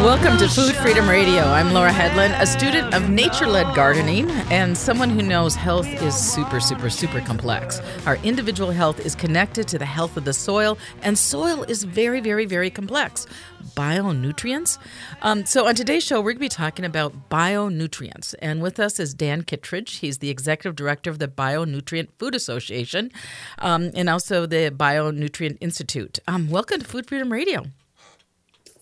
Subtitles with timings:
[0.00, 1.42] Welcome to Food Freedom Radio.
[1.42, 6.14] I'm Laura Hedlund, a student of nature led gardening and someone who knows health is
[6.14, 7.82] super, super, super complex.
[8.06, 12.20] Our individual health is connected to the health of the soil, and soil is very,
[12.20, 13.26] very, very complex.
[13.74, 14.78] Bionutrients.
[15.20, 18.34] Um, so, on today's show, we're going to be talking about bionutrients.
[18.40, 19.98] And with us is Dan Kittredge.
[19.98, 23.12] He's the executive director of the Bionutrient Food Association
[23.58, 26.20] um, and also the Bionutrient Institute.
[26.26, 27.66] Um, welcome to Food Freedom Radio.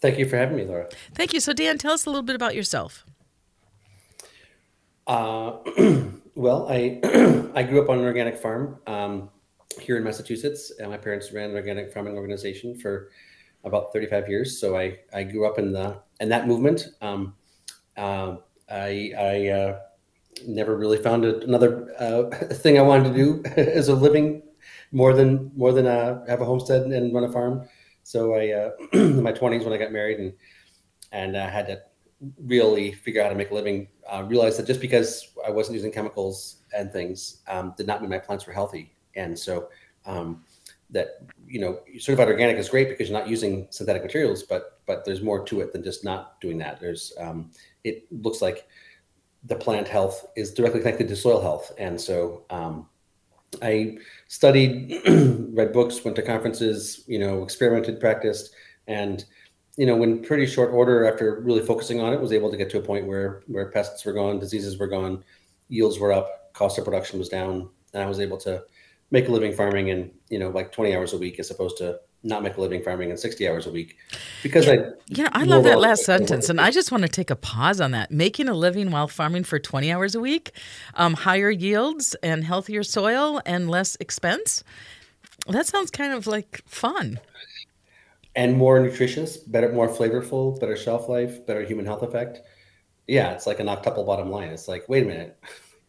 [0.00, 0.88] Thank you for having me, Laura.
[1.14, 1.40] Thank you.
[1.40, 3.04] So, Dan, tell us a little bit about yourself.
[5.06, 5.58] Uh,
[6.34, 7.00] well, I
[7.54, 9.30] I grew up on an organic farm um,
[9.80, 13.10] here in Massachusetts, and my parents ran an organic farming organization for
[13.64, 14.60] about 35 years.
[14.60, 16.88] So I, I grew up in the in that movement.
[17.00, 17.34] Um,
[17.96, 18.36] uh,
[18.70, 19.78] I I uh,
[20.46, 24.42] never really found another uh, thing I wanted to do as a living
[24.92, 27.68] more than more than uh, have a homestead and run a farm.
[28.08, 30.32] So I, uh, in my 20s when I got married and
[31.12, 31.82] and I had to
[32.42, 35.74] really figure out how to make a living, uh, realized that just because I wasn't
[35.74, 38.92] using chemicals and things um, did not mean my plants were healthy.
[39.14, 39.68] And so
[40.06, 40.42] um,
[40.90, 45.04] that you know, certified organic is great because you're not using synthetic materials, but but
[45.04, 46.80] there's more to it than just not doing that.
[46.80, 47.50] There's um,
[47.84, 48.66] it looks like
[49.44, 52.88] the plant health is directly connected to soil health, and so um,
[53.62, 58.54] I studied, read books, went to conferences, you know, experimented, practiced,
[58.86, 59.24] and
[59.76, 62.68] you know, in pretty short order, after really focusing on it, was able to get
[62.70, 65.22] to a point where where pests were gone, diseases were gone,
[65.68, 68.64] yields were up, cost of production was down, and I was able to
[69.10, 71.98] make a living farming in you know like 20 hours a week as opposed to
[72.22, 73.96] not make a living farming in 60 hours a week
[74.42, 74.66] because
[75.06, 77.36] yeah, I know I love that last sentence and I just want to take a
[77.36, 78.10] pause on that.
[78.10, 80.52] Making a living while farming for 20 hours a week
[80.94, 84.64] um, higher yields and healthier soil and less expense
[85.46, 87.20] that sounds kind of like fun.
[88.34, 92.40] And more nutritious better more flavorful better shelf life better human health effect.
[93.06, 94.48] Yeah it's like an octuple bottom line.
[94.48, 95.38] It's like wait a minute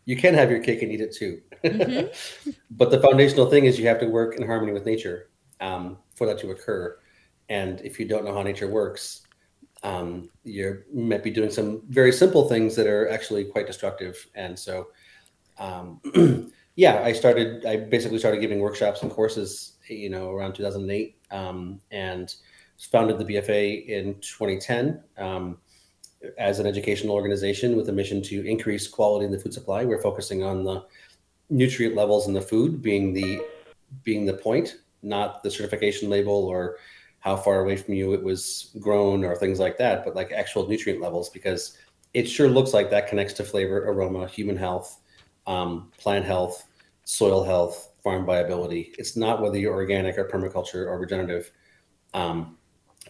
[0.06, 1.42] you can have your cake and eat it too.
[1.64, 2.50] Mm-hmm.
[2.72, 5.29] but the foundational thing is you have to work in harmony with nature
[5.60, 6.98] um, for that to occur.
[7.50, 9.22] And if you don't know how nature works,
[9.84, 14.28] um, you might be doing some very simple things that are actually quite destructive.
[14.36, 14.88] And so,
[15.58, 16.02] um,
[16.76, 17.66] yeah, I started.
[17.66, 22.34] I basically started giving workshops and courses, you know, around 2008, um, and
[22.78, 25.58] founded the BFA in 2010 um,
[26.38, 29.86] as an educational organization with a mission to increase quality in the food supply.
[29.86, 30.86] We're focusing on the
[31.50, 33.42] nutrient levels in the food being the
[34.04, 36.78] being the point not the certification label or
[37.20, 40.68] how far away from you it was grown or things like that, but like actual
[40.68, 41.78] nutrient levels because
[42.14, 45.02] it sure looks like that connects to flavor, aroma, human health,
[45.46, 46.68] um, plant health,
[47.04, 48.94] soil health, farm viability.
[48.98, 51.52] It's not whether you're organic or permaculture or regenerative,
[52.14, 52.58] um,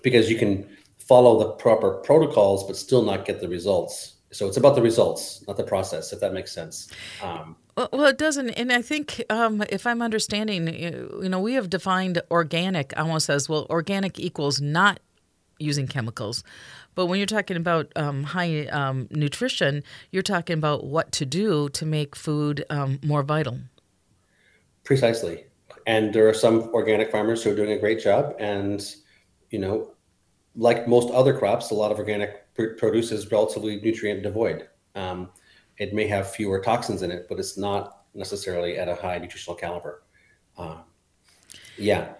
[0.03, 0.67] because you can
[0.97, 4.15] follow the proper protocols but still not get the results.
[4.31, 6.89] So it's about the results, not the process, if that makes sense.
[7.21, 11.69] Um, well, it doesn't, and I think um, if I'm understanding, you know, we have
[11.69, 13.65] defined organic almost as well.
[13.69, 14.99] Organic equals not
[15.59, 16.43] using chemicals,
[16.93, 21.69] but when you're talking about um, high um, nutrition, you're talking about what to do
[21.69, 23.59] to make food um, more vital.
[24.83, 25.45] Precisely,
[25.87, 28.95] and there are some organic farmers who are doing a great job, and
[29.49, 29.91] you know,
[30.55, 32.45] like most other crops, a lot of organic
[32.77, 34.67] produce is relatively nutrient devoid.
[34.95, 35.29] Um,
[35.77, 39.55] it may have fewer toxins in it, but it's not necessarily at a high nutritional
[39.55, 40.03] caliber.
[40.57, 40.77] Uh,
[41.77, 42.13] yeah.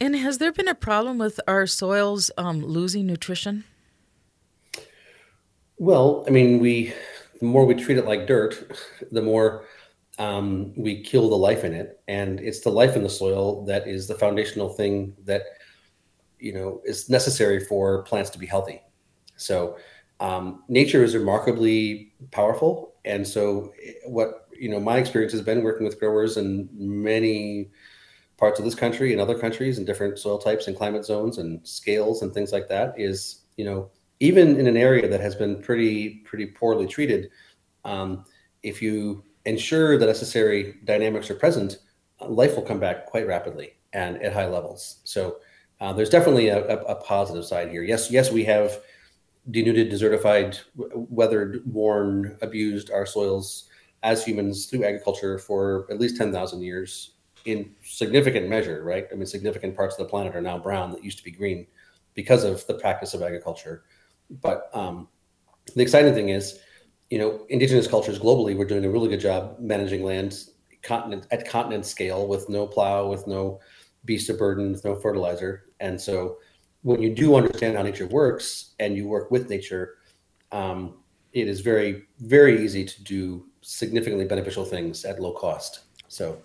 [0.00, 3.64] And has there been a problem with our soils um, losing nutrition?
[5.78, 6.94] Well, I mean, we
[7.40, 8.78] the more we treat it like dirt,
[9.10, 9.64] the more
[10.18, 13.88] um, we kill the life in it, and it's the life in the soil that
[13.88, 15.42] is the foundational thing that
[16.38, 18.82] you know is necessary for plants to be healthy.
[19.40, 19.76] So,
[20.20, 22.94] um, nature is remarkably powerful.
[23.04, 23.72] And so
[24.06, 27.70] what you know my experience has been working with growers in many
[28.36, 31.66] parts of this country and other countries and different soil types and climate zones and
[31.66, 33.90] scales and things like that is you know
[34.20, 37.30] even in an area that has been pretty pretty poorly treated
[37.86, 38.24] um,
[38.62, 41.78] if you ensure the necessary dynamics are present
[42.28, 45.00] life will come back quite rapidly and at high levels.
[45.04, 45.38] So
[45.80, 47.82] uh, there's definitely a, a, a positive side here.
[47.82, 48.78] Yes yes we have
[49.50, 53.68] denuded, desertified, weathered, worn, abused our soils
[54.02, 57.12] as humans through agriculture for at least 10,000 years
[57.44, 59.06] in significant measure, right?
[59.10, 61.66] I mean, significant parts of the planet are now brown that used to be green
[62.14, 63.84] because of the practice of agriculture.
[64.42, 65.08] But um,
[65.74, 66.58] the exciting thing is,
[67.08, 70.44] you know, indigenous cultures globally, we're doing a really good job managing land
[70.82, 73.60] continent at continent scale with no plow, with no
[74.04, 75.64] beast of burden, with no fertilizer.
[75.80, 76.38] And so
[76.82, 79.98] when you do understand how nature works and you work with nature,
[80.52, 80.94] um,
[81.32, 85.80] it is very, very easy to do significantly beneficial things at low cost.
[86.08, 86.42] So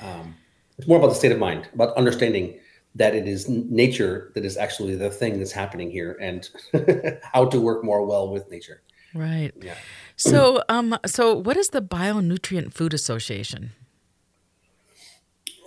[0.00, 0.34] um,
[0.78, 2.58] it's more about the state of mind, about understanding
[2.94, 6.48] that it is nature that is actually the thing that's happening here and
[7.32, 8.82] how to work more well with nature.
[9.14, 9.52] Right.
[9.62, 9.76] Yeah.
[10.16, 13.72] So, um, so what is the Bionutrient Food Association?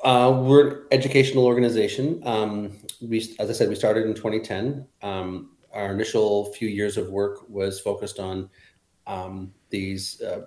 [0.04, 2.22] Uh, we're an educational organization.
[2.25, 4.86] Um, we, as I said, we started in 2010.
[5.01, 8.50] Um, our initial few years of work was focused on
[9.07, 10.46] um, these uh,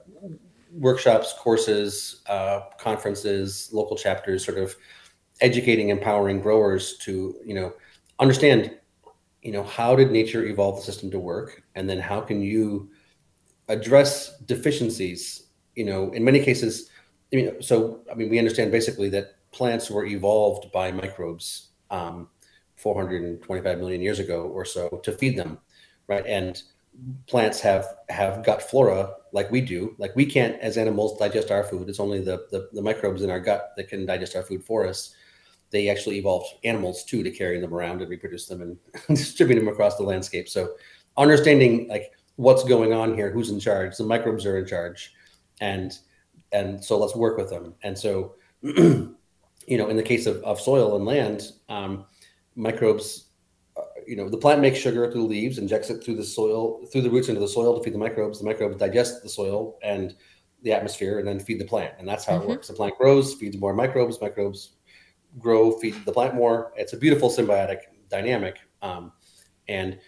[0.72, 4.74] workshops, courses, uh, conferences, local chapters, sort of
[5.40, 7.72] educating, empowering growers to you know
[8.20, 8.78] understand,
[9.42, 12.90] you know, how did nature evolve the system to work, and then how can you
[13.68, 15.46] address deficiencies.
[15.74, 16.90] You know, in many cases,
[17.32, 22.28] I mean, so I mean, we understand basically that plants were evolved by microbes um,
[22.76, 25.58] 425 million years ago or so to feed them,
[26.08, 26.26] right?
[26.26, 26.60] And
[27.26, 29.94] plants have have gut flora like we do.
[29.98, 31.88] Like we can't, as animals, digest our food.
[31.88, 34.86] It's only the, the, the microbes in our gut that can digest our food for
[34.86, 35.14] us.
[35.70, 38.78] They actually evolved animals too to carry them around and reproduce them and
[39.16, 40.48] distribute them across the landscape.
[40.48, 40.74] So
[41.16, 45.14] understanding like what's going on here, who's in charge, the microbes are in charge,
[45.60, 45.96] and
[46.52, 47.74] and so let's work with them.
[47.82, 48.34] And so
[49.66, 52.04] you know, in the case of, of soil and land, um,
[52.56, 53.28] microbes,
[53.76, 56.84] uh, you know, the plant makes sugar through the leaves, injects it through the soil,
[56.86, 58.38] through the roots into the soil to feed the microbes.
[58.38, 60.14] The microbes digest the soil and
[60.62, 61.94] the atmosphere and then feed the plant.
[61.98, 62.44] And that's how mm-hmm.
[62.44, 62.68] it works.
[62.68, 64.72] The plant grows, feeds more microbes, microbes
[65.38, 66.72] grow, feed the plant more.
[66.76, 68.58] It's a beautiful symbiotic dynamic.
[68.82, 69.12] Um,
[69.68, 69.98] and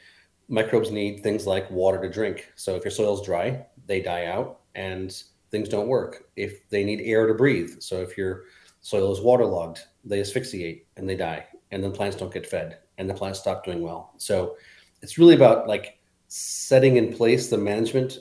[0.49, 2.53] microbes need things like water to drink.
[2.55, 6.29] So if your soil's dry, they die out and things don't work.
[6.37, 7.81] If they need air to breathe.
[7.81, 8.45] So if you're
[8.85, 13.09] soil is waterlogged, they asphyxiate and they die, and then plants don't get fed, and
[13.09, 14.13] the plants stop doing well.
[14.19, 14.57] So
[15.01, 15.99] it's really about like
[16.29, 18.19] setting in place the management,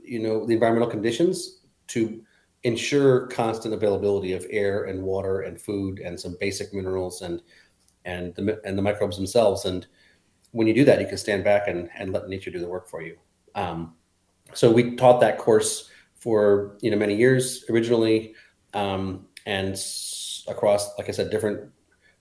[0.00, 2.20] you know, the environmental conditions to
[2.64, 7.40] ensure constant availability of air and water and food and some basic minerals and
[8.04, 9.66] and the and the microbes themselves.
[9.66, 9.86] And
[10.50, 12.88] when you do that, you can stand back and and let nature do the work
[12.88, 13.16] for you.
[13.54, 13.94] Um,
[14.52, 18.34] so we taught that course for you know many years originally.
[18.74, 19.74] Um, and
[20.48, 21.70] across, like I said, different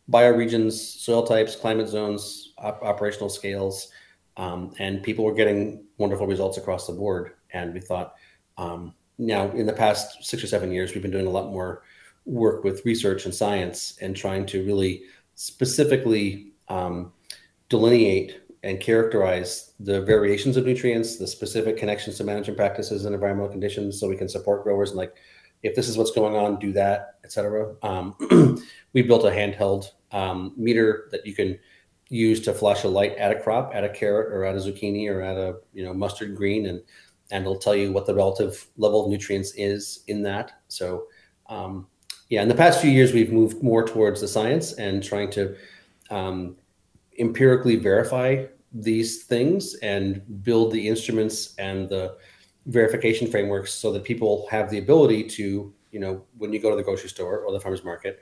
[0.09, 3.89] bioregions, soil types, climate zones, op- operational scales,
[4.37, 7.31] um, and people were getting wonderful results across the board.
[7.51, 8.15] And we thought,
[8.57, 11.83] um, now in the past six or seven years, we've been doing a lot more
[12.25, 15.03] work with research and science and trying to really
[15.35, 17.11] specifically um,
[17.69, 23.51] delineate and characterize the variations of nutrients, the specific connections to management practices and environmental
[23.51, 25.15] conditions, so we can support growers and like
[25.63, 27.75] if this is what's going on, do that, etc.
[27.81, 28.15] Um,
[28.93, 31.57] we built a handheld um, meter that you can
[32.09, 35.09] use to flash a light at a crop, at a carrot, or at a zucchini,
[35.09, 36.81] or at a you know mustard green, and
[37.31, 40.51] and it'll tell you what the relative level of nutrients is in that.
[40.67, 41.07] So
[41.47, 41.87] um,
[42.29, 45.55] yeah, in the past few years, we've moved more towards the science and trying to
[46.09, 46.55] um,
[47.19, 52.17] empirically verify these things and build the instruments and the
[52.65, 56.75] verification frameworks so that people have the ability to, you know, when you go to
[56.75, 58.19] the grocery store or the farmer's market,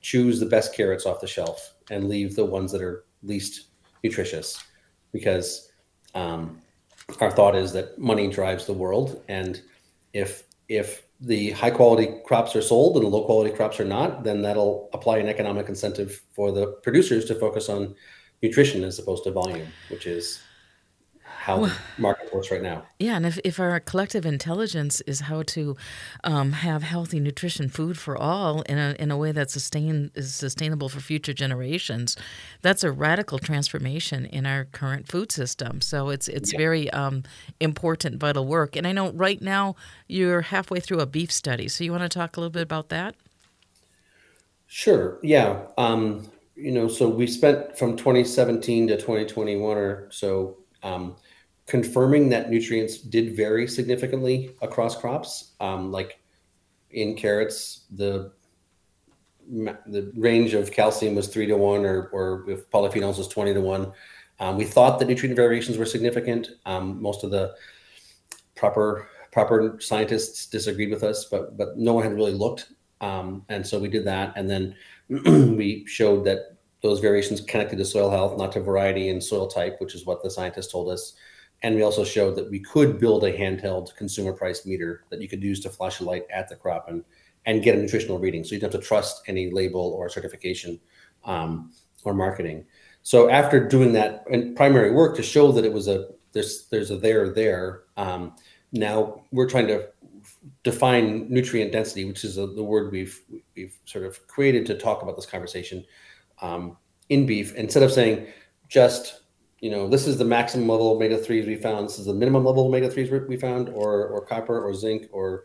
[0.00, 3.68] choose the best carrots off the shelf and leave the ones that are least
[4.02, 4.62] nutritious.
[5.12, 5.70] Because
[6.14, 6.60] um,
[7.20, 9.62] our thought is that money drives the world and
[10.12, 14.24] if if the high quality crops are sold and the low quality crops are not
[14.24, 17.94] then that'll apply an economic incentive for the producers to focus on
[18.42, 20.40] nutrition as opposed to volume which is
[21.46, 22.82] how well, the market works right now.
[22.98, 25.76] Yeah, and if, if our collective intelligence is how to
[26.24, 30.34] um, have healthy nutrition food for all in a, in a way that sustain, is
[30.34, 32.16] sustainable for future generations,
[32.62, 35.80] that's a radical transformation in our current food system.
[35.80, 36.58] So it's it's yeah.
[36.58, 37.22] very um,
[37.60, 38.74] important, vital work.
[38.74, 39.76] And I know right now
[40.08, 41.68] you're halfway through a beef study.
[41.68, 43.14] So you want to talk a little bit about that?
[44.66, 45.20] Sure.
[45.22, 45.60] Yeah.
[45.78, 51.14] Um, you know, so we spent from 2017 to 2021 or so um,
[51.66, 55.52] confirming that nutrients did vary significantly across crops.
[55.60, 56.20] Um, like
[56.90, 58.32] in carrots, the
[59.48, 63.60] the range of calcium was three to one, or or if polyphenols was twenty to
[63.60, 63.92] one.
[64.38, 66.48] Um, we thought that nutrient variations were significant.
[66.66, 67.54] Um, most of the
[68.54, 73.66] proper proper scientists disagreed with us, but but no one had really looked, um, and
[73.66, 74.74] so we did that, and then
[75.08, 79.80] we showed that those variations connected to soil health, not to variety and soil type,
[79.80, 81.14] which is what the scientists told us.
[81.62, 85.28] And we also showed that we could build a handheld consumer price meter that you
[85.28, 87.04] could use to flash a light at the crop and,
[87.62, 88.42] get a nutritional reading.
[88.42, 90.80] So you don't have to trust any label or certification
[91.24, 91.72] um,
[92.04, 92.66] or marketing.
[93.02, 96.98] so after doing that primary work to show that it was a there's there's a
[96.98, 98.34] there there, um,
[98.72, 99.88] now we're trying to
[100.62, 103.20] define nutrient density, which is a, the word we've
[103.56, 105.84] we've sort of created to talk about this conversation
[106.42, 106.76] um,
[107.08, 107.54] in beef.
[107.54, 108.26] Instead of saying
[108.68, 109.22] just
[109.60, 112.14] you know this is the maximum level of omega threes we found, this is the
[112.14, 115.44] minimum level of omega threes we found, or or copper or zinc or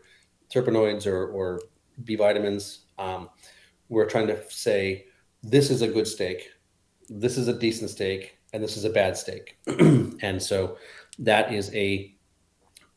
[0.52, 1.60] terpenoids or or
[2.04, 2.86] B vitamins.
[2.98, 3.30] Um,
[3.88, 5.06] we're trying to say
[5.42, 6.50] this is a good steak
[7.08, 9.58] this is a decent steak and this is a bad steak.
[10.22, 10.76] and so
[11.18, 12.14] that is a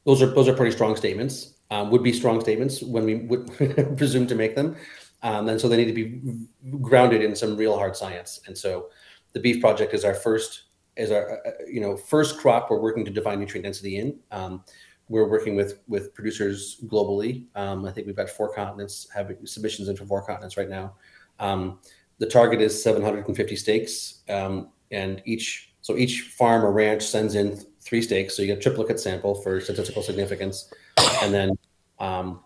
[0.05, 1.53] those are those are pretty strong statements.
[1.71, 3.47] Um, would be strong statements when we would
[3.97, 4.75] presume to make them.
[5.23, 8.41] Um, and so they need to be grounded in some real hard science.
[8.45, 8.89] And so
[9.33, 10.65] the beef project is our first
[10.97, 14.17] is our uh, uh, you know first crop we're working to define nutrient density in.
[14.31, 14.63] Um,
[15.09, 17.45] we're working with with producers globally.
[17.55, 20.95] Um, I think we've got four continents having submissions into four continents right now.
[21.39, 21.79] Um,
[22.17, 27.61] the target is 750 steaks, um, and each so each farm or ranch sends in
[27.81, 30.73] three steaks, so you get triplicate sample for statistical significance,
[31.21, 31.57] and then
[31.99, 32.39] um,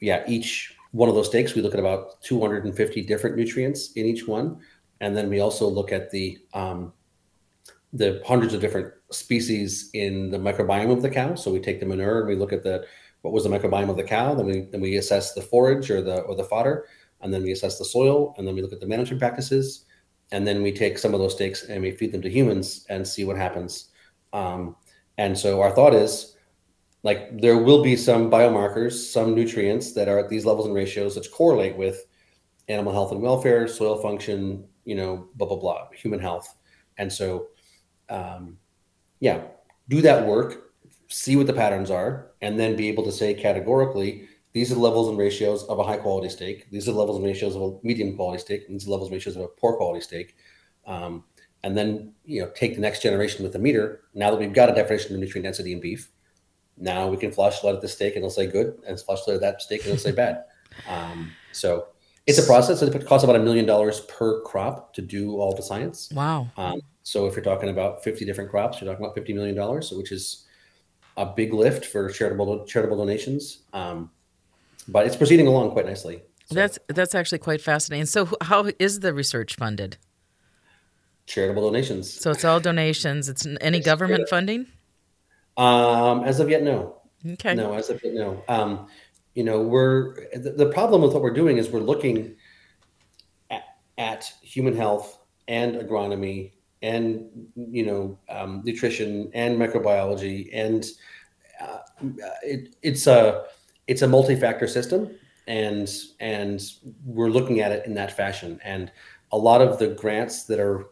[0.00, 4.26] yeah, each one of those steaks we look at about 250 different nutrients in each
[4.26, 4.58] one,
[5.00, 6.92] and then we also look at the um,
[7.92, 11.34] the hundreds of different species in the microbiome of the cow.
[11.34, 12.86] So we take the manure and we look at the
[13.22, 14.34] what was the microbiome of the cow.
[14.34, 16.86] Then we then we assess the forage or the or the fodder,
[17.20, 19.86] and then we assess the soil, and then we look at the management practices,
[20.32, 23.06] and then we take some of those steaks and we feed them to humans and
[23.06, 23.90] see what happens.
[24.32, 24.76] Um,
[25.16, 26.36] and so our thought is,
[27.02, 31.14] like, there will be some biomarkers, some nutrients that are at these levels and ratios
[31.14, 32.06] that correlate with
[32.68, 36.54] animal health and welfare, soil function, you know, blah blah blah, human health.
[36.98, 37.48] And so,
[38.10, 38.58] um,
[39.20, 39.42] yeah,
[39.88, 40.72] do that work,
[41.08, 44.80] see what the patterns are, and then be able to say categorically these are the
[44.80, 46.70] levels and ratios of a high quality steak.
[46.70, 48.64] These are the levels and ratios of a medium quality steak.
[48.66, 50.36] And these are the levels and ratios of a poor quality steak.
[50.86, 51.24] Um,
[51.62, 54.02] and then you know take the next generation with the meter.
[54.14, 56.10] Now that we've got a definition of nutrient density in beef,
[56.76, 59.36] now we can flush flood at the steak and it'll say good, and flush flood
[59.36, 60.44] at that steak and it'll say bad.
[60.88, 61.88] Um, so
[62.26, 62.82] it's a process.
[62.82, 66.12] It costs about a million dollars per crop to do all the science.
[66.12, 66.46] Wow.
[66.56, 69.90] Um, so if you're talking about 50 different crops, you're talking about 50 million dollars,
[69.92, 70.44] which is
[71.16, 73.62] a big lift for charitable charitable donations.
[73.72, 74.10] Um,
[74.88, 76.20] but it's proceeding along quite nicely.
[76.50, 76.54] So.
[76.54, 78.04] That's that's actually quite fascinating.
[78.04, 79.96] So, how is the research funded?
[81.24, 82.12] Charitable donations.
[82.12, 83.30] So it's all donations.
[83.30, 84.66] It's any it's government funding.
[85.56, 87.00] Um, as of yet, no.
[87.26, 87.54] Okay.
[87.54, 88.44] No, as of yet, no.
[88.48, 88.86] Um,
[89.34, 92.36] you know, we're the, the problem with what we're doing is we're looking
[93.48, 93.64] at,
[93.96, 100.86] at human health and agronomy and you know um, nutrition and microbiology and
[101.60, 101.78] uh,
[102.42, 103.44] it, it's a
[103.88, 105.10] it's a multi-factor system
[105.48, 106.60] and and
[107.04, 108.60] we're looking at it in that fashion.
[108.62, 108.92] And
[109.32, 110.90] a lot of the grants that are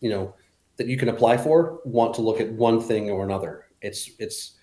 [0.00, 0.34] you know
[0.76, 3.66] that you can apply for want to look at one thing or another.
[3.82, 4.54] It's it's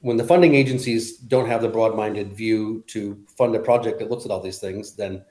[0.00, 4.24] when the funding agencies don't have the broad-minded view to fund a project that looks
[4.24, 5.24] at all these things then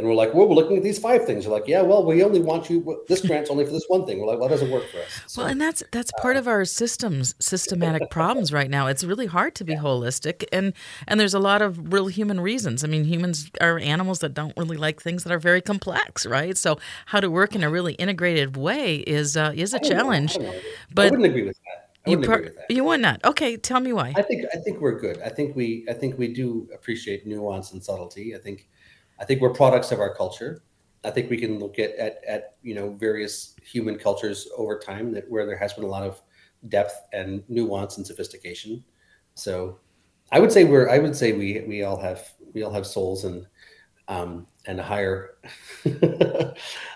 [0.00, 1.46] and we're like, well, we're looking at these five things.
[1.46, 3.04] We're like, yeah, well, we only want you.
[3.06, 4.18] This grant's only for this one thing.
[4.18, 5.20] We're like, well, that doesn't work for us.
[5.26, 8.86] So, well, and that's that's part uh, of our systems systematic problems right now.
[8.86, 9.80] It's really hard to be yeah.
[9.80, 10.72] holistic, and
[11.06, 12.82] and there's a lot of real human reasons.
[12.82, 16.56] I mean, humans are animals that don't really like things that are very complex, right?
[16.56, 20.38] So, how to work in a really integrated way is uh, is a challenge.
[20.38, 20.62] Know, I
[20.94, 21.90] but I wouldn't agree with that.
[22.06, 23.22] You, par- you would not.
[23.26, 24.14] Okay, tell me why.
[24.16, 25.20] I think I think we're good.
[25.20, 28.34] I think we I think we do appreciate nuance and subtlety.
[28.34, 28.66] I think
[29.20, 30.62] I think we're products of our culture.
[31.04, 35.12] I think we can look at, at, at you know various human cultures over time
[35.12, 36.20] that where there has been a lot of
[36.68, 38.84] depth and nuance and sophistication.
[39.34, 39.78] So
[40.32, 43.24] I would say we're I would say we we all have we all have souls
[43.24, 43.46] and
[44.08, 45.36] um, and a higher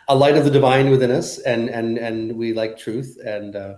[0.09, 3.77] a light of the divine within us and and and we like truth and uh,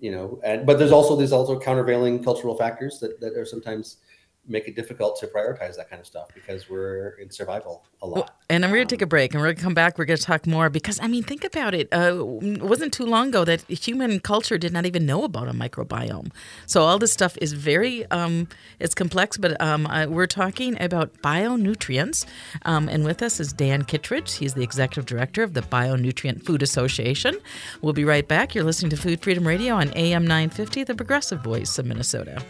[0.00, 3.98] you know and but there's also there's also countervailing cultural factors that that are sometimes
[4.48, 8.16] make it difficult to prioritize that kind of stuff because we're in survival a lot.
[8.16, 9.98] Well, and I'm going to take a break and we're going to come back.
[9.98, 11.88] We're going to talk more because, I mean, think about it.
[11.92, 15.52] Uh, it wasn't too long ago that human culture did not even know about a
[15.52, 16.30] microbiome.
[16.66, 18.48] So all this stuff is very, um,
[18.78, 22.26] it's complex, but um, uh, we're talking about bionutrients.
[22.64, 24.34] Um, and with us is Dan Kittredge.
[24.34, 27.36] He's the executive director of the Bionutrient Food Association.
[27.82, 28.54] We'll be right back.
[28.54, 32.42] You're listening to Food Freedom Radio on AM 950, the progressive voice of Minnesota.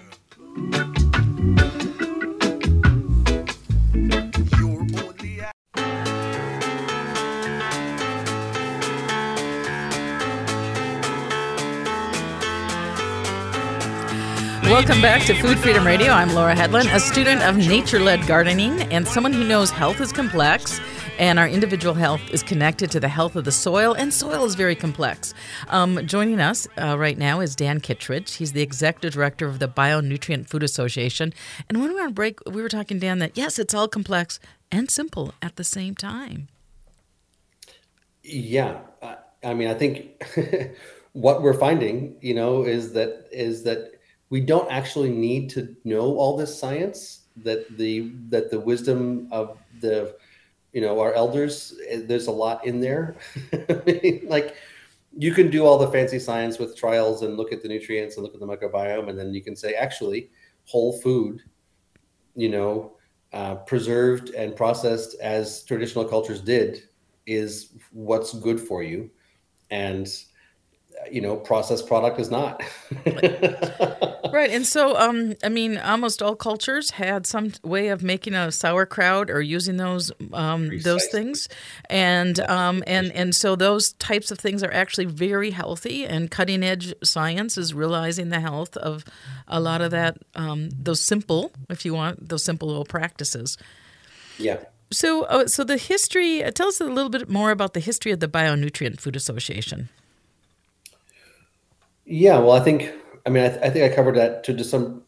[14.66, 16.10] Welcome back to Food Freedom Radio.
[16.12, 20.12] I'm Laura Hedlund, a student of nature led gardening and someone who knows health is
[20.12, 20.80] complex
[21.18, 24.54] And our individual health is connected to the health of the soil, and soil is
[24.54, 25.32] very complex.
[25.68, 28.34] Um, joining us uh, right now is Dan Kittredge.
[28.34, 31.32] He's the executive director of the Bionutrient Food Association.
[31.68, 34.40] And when we were on break, we were talking, Dan, that yes, it's all complex
[34.70, 36.48] and simple at the same time.
[38.22, 38.80] Yeah.
[39.44, 40.24] I mean, I think
[41.12, 43.95] what we're finding, you know, is that is that
[44.30, 49.58] we don't actually need to know all this science that the that the wisdom of
[49.80, 50.16] the
[50.72, 53.16] you know our elders eh, there's a lot in there.
[54.24, 54.56] Like
[55.18, 58.24] you can do all the fancy science with trials and look at the nutrients and
[58.24, 60.30] look at the microbiome and then you can say actually
[60.64, 61.42] whole food
[62.34, 62.96] you know
[63.32, 66.88] uh, preserved and processed as traditional cultures did
[67.26, 69.10] is what's good for you.
[69.70, 70.08] And
[71.10, 72.62] you know processed product is not
[74.32, 78.50] right and so um i mean almost all cultures had some way of making a
[78.50, 80.78] sauerkraut or using those um Precisely.
[80.78, 81.48] those things
[81.90, 86.62] and um and and so those types of things are actually very healthy and cutting
[86.62, 89.04] edge science is realizing the health of
[89.48, 93.56] a lot of that um those simple if you want those simple little practices
[94.38, 94.58] yeah
[94.92, 96.44] so, uh, so the history.
[96.44, 99.88] Uh, tell us a little bit more about the history of the Bionutrient Food Association.
[102.06, 102.92] Yeah, well, I think
[103.26, 105.02] I mean I, th- I think I covered that to some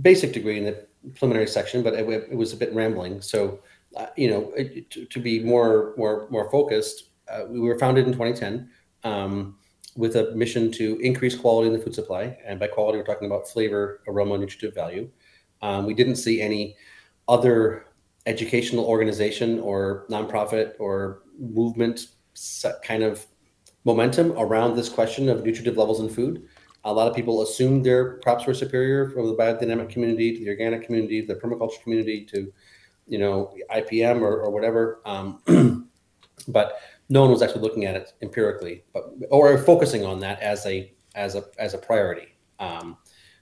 [0.00, 3.20] basic degree in the preliminary section, but it, it was a bit rambling.
[3.20, 3.60] So,
[3.96, 8.06] uh, you know, it, to, to, be more more more focused, uh, we were founded
[8.06, 8.70] in 2010
[9.04, 9.56] um,
[9.96, 13.26] with a mission to increase quality in the food supply, and by quality, we're talking
[13.26, 15.10] about flavor, aroma, nutritive value.
[15.60, 16.76] Um, we didn't see any
[17.28, 17.84] other
[18.26, 22.06] educational organization or nonprofit or movement
[22.82, 23.26] kind of
[23.84, 26.46] momentum around this question of nutritive levels in food.
[26.84, 30.50] A lot of people assumed their crops were superior from the biodynamic community to the
[30.50, 32.52] organic community, the permaculture community, to
[33.06, 35.00] you know IPM or, or whatever.
[35.04, 35.88] Um,
[36.48, 40.64] but no one was actually looking at it empirically, but or focusing on that as
[40.64, 42.28] a as a as a priority.
[42.58, 42.96] Um,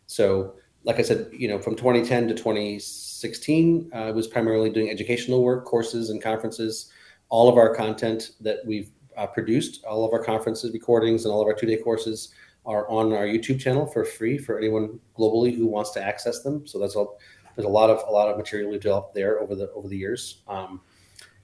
[0.06, 4.90] so, like I said, you know, from 2010 to 2016, uh, I was primarily doing
[4.90, 6.90] educational work, courses, and conferences.
[7.28, 9.84] All of our content that we've uh, produced.
[9.84, 12.32] All of our conferences recordings and all of our two-day courses
[12.64, 16.66] are on our YouTube channel for free for anyone globally who wants to access them.
[16.66, 17.18] So that's all.
[17.56, 19.96] there's a lot of a lot of material we've developed there over the over the
[19.96, 20.42] years.
[20.46, 20.80] Um,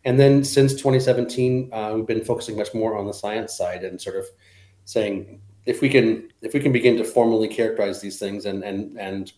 [0.04, 4.00] and then since 2017, uh, we've been focusing much more on the science side and
[4.00, 4.26] sort of
[4.84, 8.98] saying if we can if we can begin to formally characterize these things and and
[8.98, 9.32] and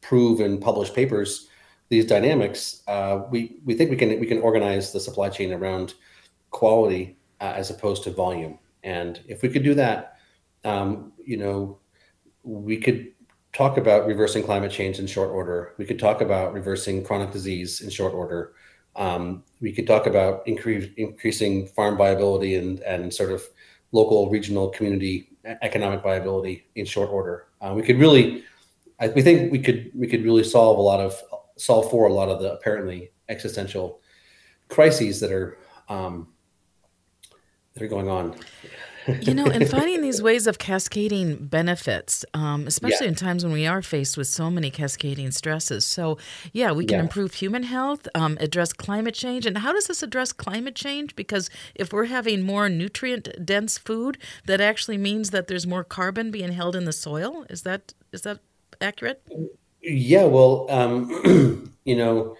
[0.00, 1.48] prove and publish papers
[1.90, 5.94] these dynamics, uh, we we think we can we can organize the supply chain around
[6.50, 8.58] quality uh, as opposed to volume.
[8.82, 10.16] And if we could do that,
[10.64, 11.78] um, you know,
[12.42, 13.12] we could
[13.52, 15.74] talk about reversing climate change in short order.
[15.76, 18.52] We could talk about reversing chronic disease in short order.
[18.96, 23.42] Um, we could talk about increase, increasing farm viability and, and sort of
[23.92, 25.30] local, regional, community
[25.62, 27.46] economic viability in short order.
[27.60, 28.44] Uh, we could really,
[28.98, 31.20] I, we think we could we could really solve a lot of
[31.56, 34.00] solve for a lot of the apparently existential
[34.68, 36.28] crises that are um,
[37.74, 38.36] that are going on.
[39.22, 43.10] you know, and finding these ways of cascading benefits, um, especially yeah.
[43.10, 45.86] in times when we are faced with so many cascading stresses.
[45.86, 46.18] So,
[46.52, 47.04] yeah, we can yeah.
[47.04, 49.46] improve human health, um, address climate change.
[49.46, 51.16] And how does this address climate change?
[51.16, 56.30] Because if we're having more nutrient dense food, that actually means that there's more carbon
[56.30, 57.46] being held in the soil.
[57.48, 58.40] Is that is that
[58.80, 59.22] accurate?
[59.82, 62.36] Yeah, well, um, you know,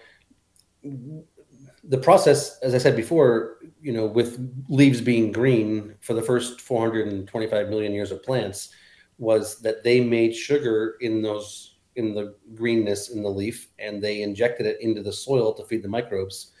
[1.91, 6.61] the process, as I said before, you know, with leaves being green for the first
[6.61, 8.69] 425 million years of plants,
[9.17, 14.21] was that they made sugar in those in the greenness in the leaf, and they
[14.21, 16.53] injected it into the soil to feed the microbes,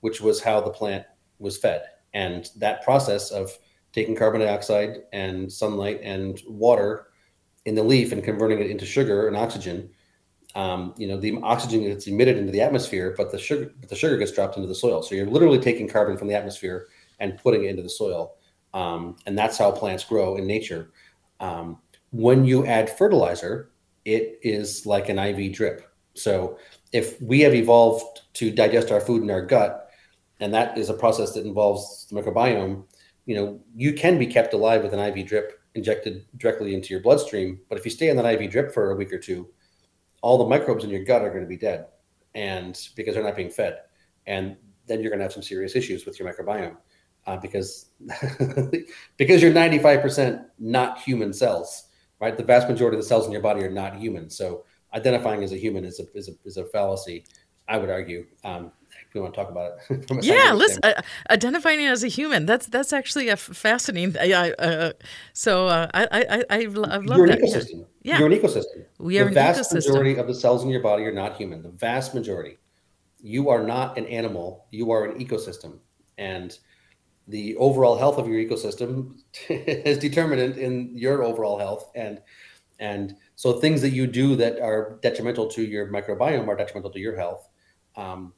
[0.00, 1.04] which was how the plant
[1.38, 1.82] was fed.
[2.14, 3.50] And that process of
[3.92, 7.08] taking carbon dioxide and sunlight and water
[7.66, 9.90] in the leaf and converting it into sugar and oxygen
[10.58, 13.94] um, you know, the oxygen gets emitted into the atmosphere, but the sugar, but the
[13.94, 15.02] sugar gets dropped into the soil.
[15.02, 16.88] So you're literally taking carbon from the atmosphere
[17.20, 18.34] and putting it into the soil,
[18.74, 20.90] um, and that's how plants grow in nature.
[21.38, 21.78] Um,
[22.10, 23.70] when you add fertilizer,
[24.04, 25.92] it is like an IV drip.
[26.14, 26.58] So
[26.92, 29.90] if we have evolved to digest our food in our gut,
[30.40, 32.82] and that is a process that involves the microbiome,
[33.26, 37.00] you know, you can be kept alive with an IV drip injected directly into your
[37.00, 37.60] bloodstream.
[37.68, 39.48] But if you stay on that IV drip for a week or two,
[40.20, 41.86] all the microbes in your gut are going to be dead
[42.34, 43.80] and because they're not being fed
[44.26, 46.76] and then you're going to have some serious issues with your microbiome
[47.26, 47.90] uh, because
[49.16, 51.88] because you're 95% not human cells
[52.20, 55.42] right the vast majority of the cells in your body are not human so identifying
[55.42, 57.24] as a human is a, is a, is a fallacy
[57.68, 58.72] i would argue um,
[59.14, 60.06] we want to talk about it.
[60.24, 61.00] yeah, let's uh,
[61.30, 62.46] identifying as a human.
[62.46, 64.16] That's that's actually a fascinating.
[64.16, 64.92] Uh, uh,
[65.32, 67.40] so uh, I I I, I love You're that.
[67.40, 67.78] an ecosystem.
[67.80, 67.84] Yeah.
[68.16, 68.86] You're an ecosystem.
[68.98, 71.62] We are the vast majority of the cells in your body are not human.
[71.62, 72.56] The vast majority.
[73.20, 74.66] You are not an animal.
[74.70, 75.78] You are an ecosystem,
[76.16, 76.56] and
[77.28, 79.18] the overall health of your ecosystem
[79.48, 82.20] is determinant in your overall health and
[82.80, 86.98] and so things that you do that are detrimental to your microbiome are detrimental to
[86.98, 87.48] your health
[87.96, 88.32] um,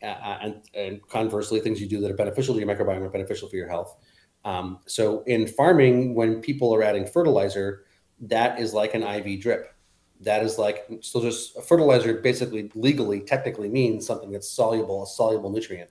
[0.00, 3.56] and, and conversely things you do that are beneficial to your microbiome are beneficial for
[3.56, 3.96] your health
[4.44, 7.84] um, so in farming when people are adding fertilizer
[8.22, 9.74] that is like an iv drip
[10.20, 15.06] that is like so just a fertilizer basically legally technically means something that's soluble a
[15.06, 15.90] soluble nutrient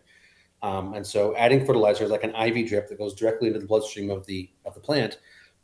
[0.63, 3.65] um, and so adding fertilizer is like an IV drip that goes directly into the
[3.65, 5.17] bloodstream of the of the plant,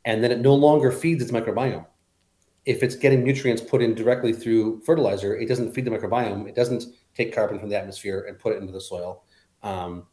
[0.05, 1.85] and then it no longer feeds its microbiome.
[2.65, 6.47] If it's getting nutrients put in directly through fertilizer, it doesn't feed the microbiome.
[6.47, 9.23] It doesn't take carbon from the atmosphere and put it into the soil,
[9.61, 10.07] um,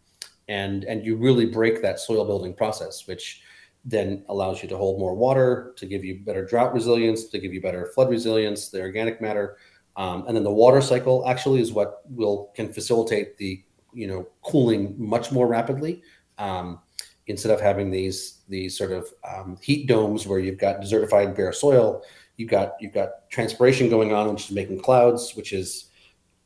[0.48, 3.40] and and you really break that soil building process, which
[3.84, 7.52] then allows you to hold more water, to give you better drought resilience, to give
[7.52, 9.58] you better flood resilience, the organic matter,
[9.96, 14.26] um, and then the water cycle actually is what will can facilitate the you know
[14.42, 16.02] cooling much more rapidly
[16.38, 16.80] um,
[17.26, 21.52] instead of having these these sort of um, heat domes where you've got desertified bare
[21.52, 22.02] soil.
[22.36, 25.90] You've got you've got transpiration going on which is making clouds which is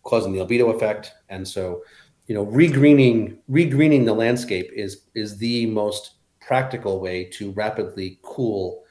[0.03, 1.13] causing the albedo effect.
[1.31, 1.83] And so
[2.27, 6.17] you know regreening regreening the landscape is is the most
[6.49, 8.85] practical way to rapidly cool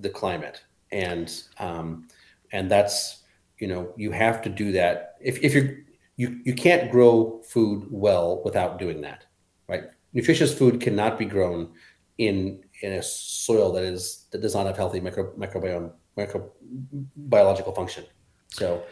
[0.00, 2.08] the climate and um,
[2.52, 3.22] and that's
[3.58, 5.78] you know you have to do that if, if you're
[6.18, 9.24] you you can't grow food well without doing that,
[9.68, 9.84] right?
[10.12, 11.72] Nutritious food cannot be grown
[12.18, 18.04] in in a soil that is that does not have healthy micro, microbiome microbiological function.
[18.48, 18.82] So,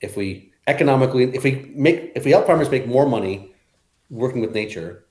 [0.00, 3.54] if we economically, if we make, if we help farmers make more money
[4.08, 5.04] working with nature,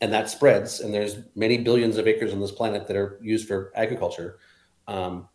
[0.00, 3.46] and that spreads, and there's many billions of acres on this planet that are used
[3.46, 4.38] for agriculture.
[4.88, 5.28] Um,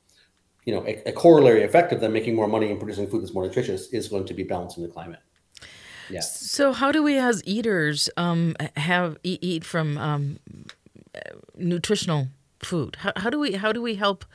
[0.65, 3.33] you know, a, a corollary effect of them making more money and producing food that's
[3.33, 5.19] more nutritious is going to be balancing the climate.
[6.09, 6.19] Yeah.
[6.19, 10.39] So how do we, as eaters, um, have eat, from um,
[11.55, 12.27] nutritional
[12.59, 12.97] food?
[12.99, 14.25] How, how, do we how do we help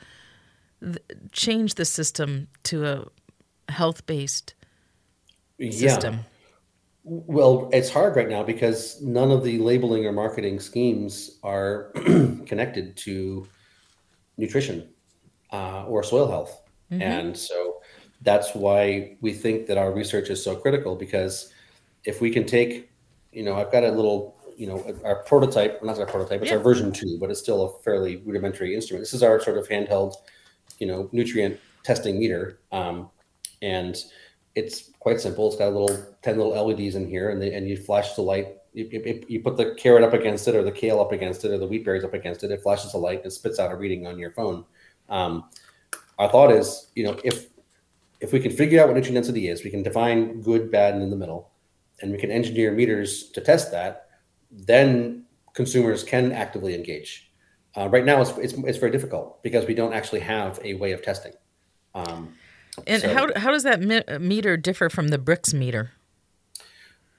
[0.81, 0.97] th-
[1.31, 4.55] change the system to a health based
[5.59, 6.13] system?
[6.15, 6.19] Yeah.
[7.09, 11.91] Well, it's hard right now because none of the labeling or marketing schemes are
[12.45, 13.47] connected to
[14.37, 14.89] nutrition
[15.53, 17.01] uh, or soil health, mm-hmm.
[17.01, 17.77] and so
[18.21, 21.53] that's why we think that our research is so critical because
[22.03, 22.91] if we can take,
[23.31, 26.57] you know, I've got a little, you know, our prototype, not our prototype, it's yeah.
[26.57, 29.01] our version two, but it's still a fairly rudimentary instrument.
[29.01, 30.15] This is our sort of handheld,
[30.79, 32.59] you know, nutrient testing meter.
[32.71, 33.09] Um,
[33.61, 33.97] and
[34.57, 35.47] it's quite simple.
[35.47, 38.23] It's got a little 10 little LEDs in here and, they, and you flash the
[38.23, 38.57] light.
[38.73, 41.51] You, you, you, put the carrot up against it or the kale up against it
[41.51, 42.51] or the wheat berries up against it.
[42.51, 44.65] It flashes a light and spits out a reading on your phone.
[45.09, 45.45] Um,
[46.17, 47.47] our thought is, you know, if
[48.19, 51.03] if we can figure out what nutrient density is, we can define good, bad, and
[51.03, 51.51] in the middle
[52.01, 54.09] and we can engineer meters to test that,
[54.51, 57.31] then consumers can actively engage.
[57.75, 60.93] Uh, right now, it's, it's, it's very difficult because we don't actually have a way
[60.93, 61.33] of testing.
[61.93, 62.33] Um,
[62.85, 63.81] and so, how, how does that
[64.21, 65.91] meter differ from the Brix meter?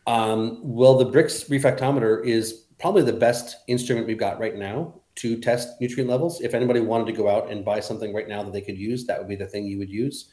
[0.07, 5.39] Um, well, the Brix refractometer is probably the best instrument we've got right now to
[5.41, 6.41] test nutrient levels.
[6.41, 9.05] If anybody wanted to go out and buy something right now that they could use,
[9.07, 10.31] that would be the thing you would use.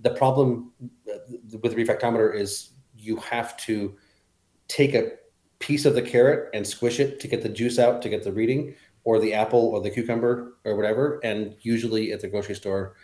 [0.00, 1.18] The problem uh,
[1.62, 3.96] with the refractometer is you have to
[4.68, 5.12] take a
[5.58, 8.32] piece of the carrot and squish it to get the juice out to get the
[8.32, 12.94] reading or the apple or the cucumber or whatever and usually at the grocery store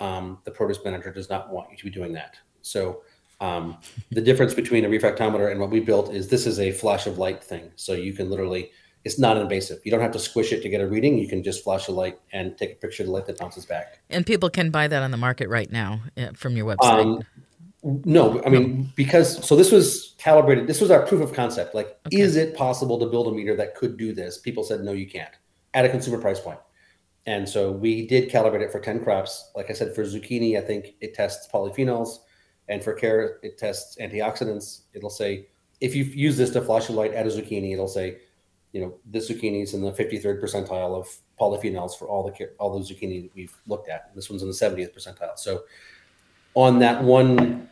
[0.00, 3.02] um, the produce manager does not want you to be doing that so
[3.40, 3.76] um,
[4.10, 7.18] the difference between a refractometer and what we built is this is a flash of
[7.18, 8.70] light thing so you can literally
[9.04, 11.42] it's not invasive you don't have to squish it to get a reading you can
[11.42, 14.26] just flash a light and take a picture of the light that bounces back and
[14.26, 17.22] people can buy that on the market right now uh, from your website um,
[18.04, 20.66] no, I mean because so this was calibrated.
[20.66, 21.72] This was our proof of concept.
[21.72, 22.18] Like, okay.
[22.18, 24.38] is it possible to build a meter that could do this?
[24.38, 25.30] People said no, you can't
[25.72, 26.58] at a consumer price point.
[27.26, 29.50] And so we did calibrate it for ten crops.
[29.54, 32.18] Like I said, for zucchini, I think it tests polyphenols,
[32.68, 34.82] and for carrot, it tests antioxidants.
[34.94, 35.48] It'll say
[35.80, 38.18] if you use this to flash a light at a zucchini, it'll say,
[38.72, 41.08] you know, this zucchini is in the 53rd percentile of
[41.38, 44.14] polyphenols for all the all the zucchini that we've looked at.
[44.14, 45.36] This one's in the 70th percentile.
[45.36, 45.64] So
[46.54, 47.68] on that one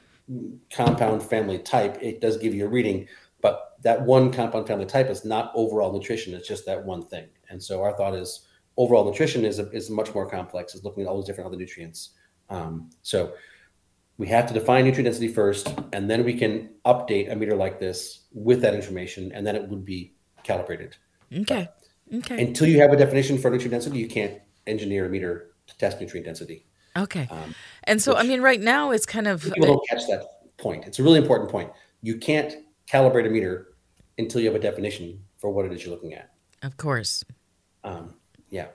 [0.71, 3.07] compound family type, it does give you a reading,
[3.41, 6.35] but that one compound family type is not overall nutrition.
[6.35, 7.27] It's just that one thing.
[7.49, 10.75] And so our thought is overall nutrition is, is much more complex.
[10.75, 12.11] It's looking at all those different other nutrients.
[12.51, 13.35] Um, so
[14.19, 17.81] we have to define nutrient density first, and then we can update a meter like
[17.81, 20.97] this with that information, and then it would be calibrated.
[21.33, 21.69] Okay.
[22.13, 22.43] Okay.
[22.43, 26.01] Until you have a definition for nutrient density, you can't engineer a meter to test
[26.01, 26.67] nutrient density.
[26.97, 27.27] Okay.
[27.31, 30.25] Um, and so, I mean, right now it's kind of people don't catch that
[30.59, 30.85] point.
[30.87, 31.71] It's a really important point.
[32.03, 32.55] You can't
[32.89, 33.75] calibrate a meter
[34.19, 36.31] until you have a definition for what it is you're looking at.
[36.63, 37.25] Of course.
[37.83, 38.15] Um,
[38.55, 38.69] yeah.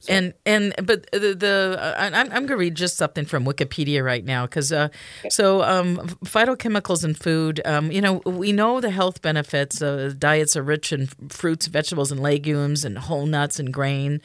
[0.00, 0.14] So.
[0.14, 4.02] And and but the, the uh, I'm I'm going to read just something from Wikipedia
[4.02, 4.88] right now because uh,
[5.28, 10.56] so um, phytochemicals in food um, you know we know the health benefits uh, diets
[10.56, 14.22] are rich in fruits vegetables and legumes and whole nuts and grain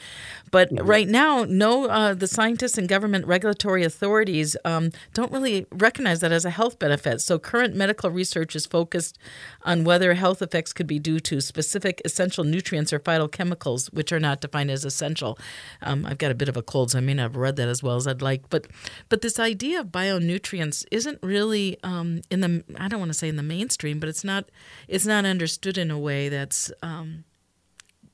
[0.50, 0.86] but mm-hmm.
[0.86, 6.32] right now no uh, the scientists and government regulatory authorities um, don't really recognize that
[6.32, 9.18] as a health benefit so current medical research is focused
[9.64, 14.22] on whether health effects could be due to specific essential nutrients or phytochemicals which are
[14.22, 15.38] not defined as essential
[15.82, 17.67] um, I've got a bit of a cold, so I may not have read that
[17.67, 18.49] as well as I'd like.
[18.49, 18.67] But
[19.10, 23.30] but this idea of bionutrients isn't really um, in the I don't want to say
[23.30, 24.49] in the mainstream, but it's not
[24.88, 27.23] it's not understood in a way that's um,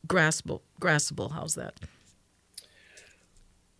[0.07, 0.61] graspable.
[0.79, 1.31] Graspable.
[1.31, 1.79] How's that?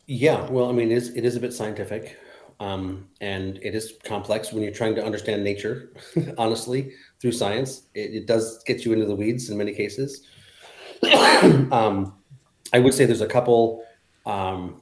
[0.07, 2.17] Yeah, well, I mean, it is, it is a bit scientific,
[2.60, 5.93] um, and it is complex when you're trying to understand nature.
[6.38, 10.27] honestly, through science, it, it, does get you into the weeds in many cases.
[11.71, 12.20] um,
[12.73, 13.84] I would say there's a couple
[14.25, 14.81] um,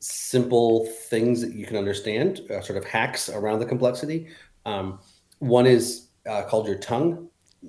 [0.00, 4.28] simple things that you can understand, uh, sort of hacks around the complexity.
[4.66, 4.98] Um,
[5.38, 7.28] one is uh, called your tongue.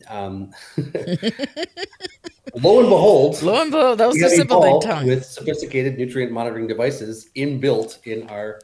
[0.10, 4.82] Um, lo and behold, lo and behold, that was a simple thing.
[4.82, 8.60] Tongue with sophisticated nutrient monitoring devices inbuilt in our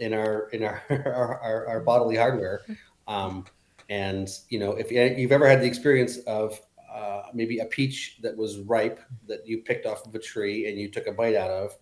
[0.00, 2.62] in our in our our, our, our bodily hardware.
[3.06, 3.44] Um,
[3.88, 6.58] and you know, if you've ever had the experience of
[6.94, 10.78] uh, maybe a peach that was ripe that you picked off of a tree and
[10.78, 11.76] you took a bite out of,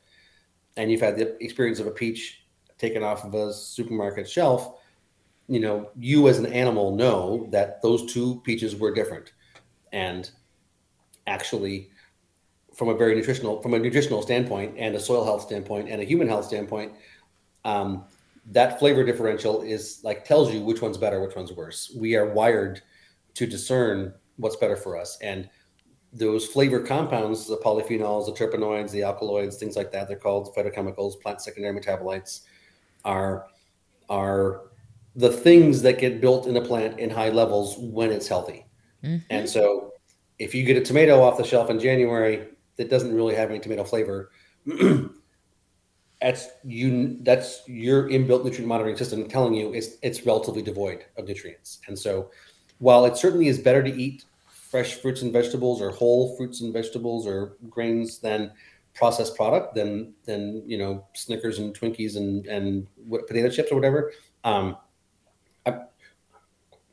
[0.77, 2.46] and you've had the experience of a peach
[2.79, 4.81] taken off of a supermarket shelf,
[5.48, 9.35] you know, you as an animal know that those two peaches were different.
[9.92, 10.31] And
[11.27, 11.90] actually,
[12.75, 16.05] from a very nutritional, from a nutritional standpoint and a soil health standpoint and a
[16.05, 16.92] human health standpoint,
[17.66, 18.05] um,
[18.46, 21.94] that flavor differential is like tells you which one's better, which one's worse.
[21.96, 22.81] We are wired
[23.35, 25.18] to discern what's better for us.
[25.22, 25.48] And
[26.12, 31.20] those flavor compounds, the polyphenols, the terpenoids, the alkaloids, things like that, they're called phytochemicals,
[31.20, 32.42] plant secondary metabolites,
[33.05, 33.46] are
[34.11, 34.72] are
[35.16, 38.66] the things that get built in a plant in high levels when it's healthy.
[39.02, 39.18] Mm-hmm.
[39.31, 39.92] And so
[40.38, 43.59] if you get a tomato off the shelf in January that doesn't really have any
[43.59, 44.31] tomato flavor,
[46.20, 51.26] that's you that's your inbuilt nutrient monitoring system telling you it's it's relatively devoid of
[51.26, 51.81] nutrients.
[51.88, 52.31] And so
[52.78, 54.24] while it certainly is better to eat
[54.72, 58.50] fresh fruits and vegetables or whole fruits and vegetables or grains than
[58.94, 63.74] processed product than than you know Snickers and Twinkies and and what, potato chips or
[63.74, 64.12] whatever.
[64.44, 64.78] Um,
[65.66, 65.82] I, I'm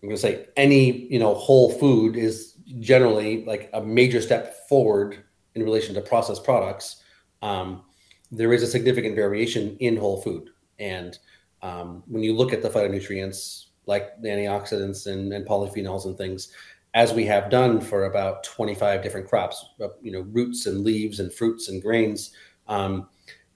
[0.01, 5.23] going to say any you know whole food is generally like a major step forward
[5.55, 7.01] in relation to processed products.
[7.41, 7.83] Um,
[8.29, 11.17] there is a significant variation in whole food, and
[11.61, 16.49] um, when you look at the phytonutrients, like the antioxidants and, and polyphenols and things,
[16.93, 21.19] as we have done for about 25 different crops, uh, you know, roots and leaves
[21.19, 22.32] and fruits and grains.
[22.67, 23.08] Um,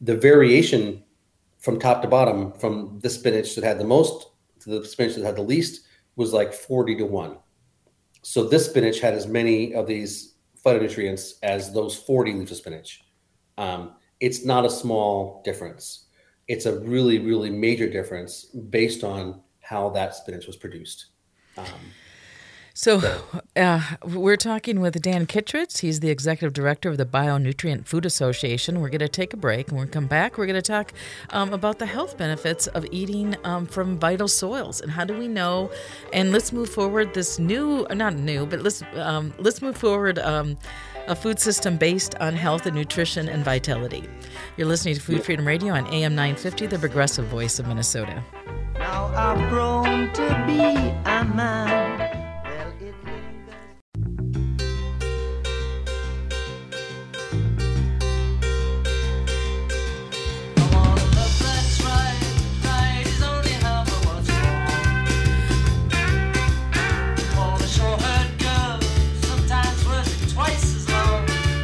[0.01, 1.03] the variation
[1.59, 4.27] from top to bottom, from the spinach that had the most
[4.59, 7.37] to the spinach that had the least, was like 40 to 1.
[8.21, 13.03] So this spinach had as many of these phytonutrients as those 40 leaves of spinach.
[13.57, 16.05] Um, it's not a small difference.
[16.47, 21.07] It's a really, really major difference based on how that spinach was produced.
[21.57, 21.65] Um,
[22.73, 23.01] so,
[23.55, 25.79] uh, we're talking with Dan Kittredge.
[25.79, 28.81] He's the executive director of the Bionutrient Food Association.
[28.81, 30.93] We're going to take a break, and when we come back, we're going to talk
[31.29, 35.27] um, about the health benefits of eating um, from vital soils and how do we
[35.27, 35.71] know.
[36.13, 40.57] And let's move forward this new, not new, but let's um, let's move forward um,
[41.07, 44.07] a food system based on health and nutrition and vitality.
[44.57, 48.23] You're listening to Food Freedom Radio on AM 950, the progressive voice of Minnesota.
[48.79, 51.92] Now I've grown to be a man.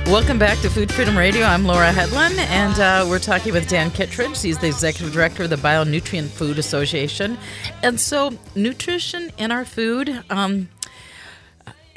[0.09, 1.45] Welcome back to Food Freedom Radio.
[1.45, 4.41] I'm Laura Hedlund, and uh, we're talking with Dan Kittredge.
[4.41, 7.37] He's the executive director of the Bionutrient Food Association.
[7.83, 10.67] And so, nutrition in our food, um,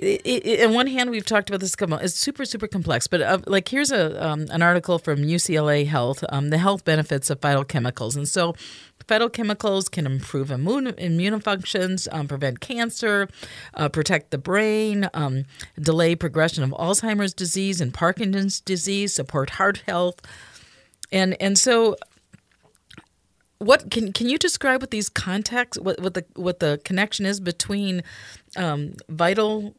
[0.02, 1.76] in one hand, we've talked about this.
[1.78, 3.06] It's super, super complex.
[3.06, 7.30] But uh, like, here's a um, an article from UCLA Health, um, the health benefits
[7.30, 8.54] of phytochemicals, and so
[9.06, 13.28] phytochemicals can improve immune immune functions, um, prevent cancer,
[13.74, 15.44] uh, protect the brain, um,
[15.80, 20.20] delay progression of Alzheimer's disease and Parkinson's disease, support heart health,
[21.12, 21.96] and and so
[23.58, 27.38] what can can you describe what these contacts what, what the what the connection is
[27.38, 28.02] between
[28.56, 29.76] um, vital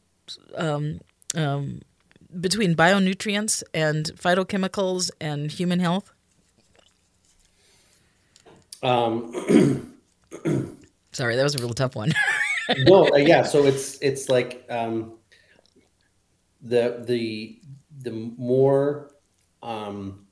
[0.55, 0.99] um,
[1.35, 1.81] um,
[2.39, 6.11] between bionutrients and phytochemicals and human health?
[8.81, 9.93] Um,
[11.11, 12.11] Sorry, that was a real tough one.
[12.79, 13.43] no, uh, yeah.
[13.43, 15.13] So it's it's like um,
[16.61, 17.61] the the
[18.01, 19.11] the more
[19.61, 20.25] um,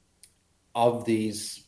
[0.74, 1.66] of these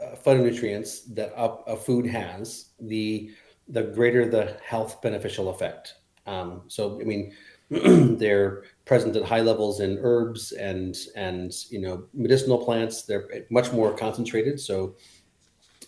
[0.00, 3.30] uh, phytonutrients that a, a, food has, the
[3.68, 5.94] the greater the health beneficial effect.
[6.26, 7.32] Um, so, I mean,
[7.70, 13.02] they're present at high levels in herbs and and you know medicinal plants.
[13.02, 14.60] They're much more concentrated.
[14.60, 14.96] So,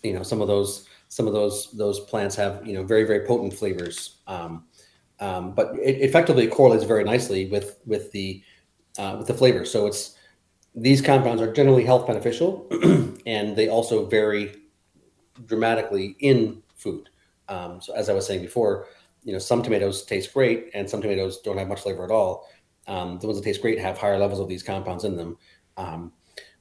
[0.03, 3.25] you know, some of those some of those those plants have you know very very
[3.25, 4.19] potent flavors.
[4.27, 4.65] Um,
[5.21, 8.43] um, but it effectively correlates very nicely with with the
[8.97, 9.65] uh, with the flavor.
[9.65, 10.15] So it's
[10.75, 12.67] these compounds are generally health beneficial,
[13.25, 14.55] and they also vary
[15.45, 17.09] dramatically in food.
[17.47, 18.87] Um, so as I was saying before,
[19.23, 22.49] you know, some tomatoes taste great, and some tomatoes don't have much flavor at all.
[22.87, 25.37] Um, the ones that taste great have higher levels of these compounds in them.
[25.77, 26.13] Um,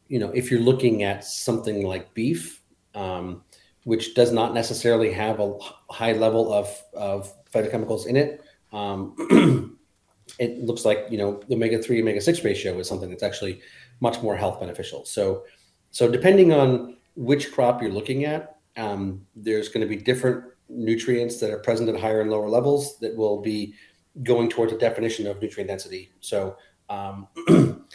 [0.09, 2.63] you know, if you're looking at something like beef,
[2.95, 3.43] um,
[3.85, 5.57] which does not necessarily have a
[5.91, 8.43] high level of, of phytochemicals in it,
[8.73, 9.79] um,
[10.39, 13.61] it looks like you know the omega three omega six ratio is something that's actually
[14.01, 15.05] much more health beneficial.
[15.05, 15.45] So,
[15.91, 21.41] so depending on which crop you're looking at, um, there's going to be different nutrients
[21.41, 23.75] that are present at higher and lower levels that will be
[24.23, 26.11] going towards a definition of nutrient density.
[26.21, 26.57] So,
[26.89, 27.29] um,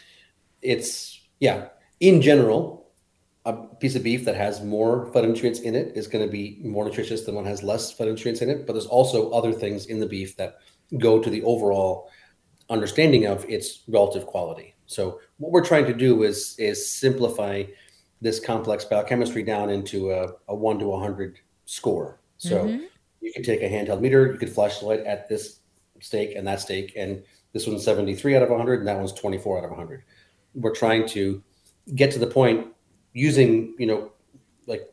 [0.62, 2.92] it's yeah, in general,
[3.46, 6.86] a piece of beef that has more phytonutrients in it is going to be more
[6.86, 8.66] nutritious than one has less phytonutrients in it.
[8.66, 10.60] But there's also other things in the beef that
[10.98, 12.10] go to the overall
[12.70, 14.76] understanding of its relative quality.
[14.86, 17.64] So what we're trying to do is is simplify
[18.22, 22.22] this complex biochemistry down into a, a one to a 100 score.
[22.44, 22.84] So mm-hmm.
[23.22, 25.60] you can take a handheld meter, you could flashlight at this
[26.02, 29.60] steak and that steak, and this one's 73 out of 100, and that one's 24
[29.60, 30.04] out of 100.
[30.54, 31.42] We're trying to
[31.96, 32.68] get to the point
[33.14, 34.12] using, you know,
[34.68, 34.92] like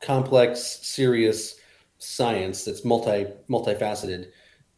[0.00, 1.54] complex, serious
[1.98, 4.30] science that's multi multifaceted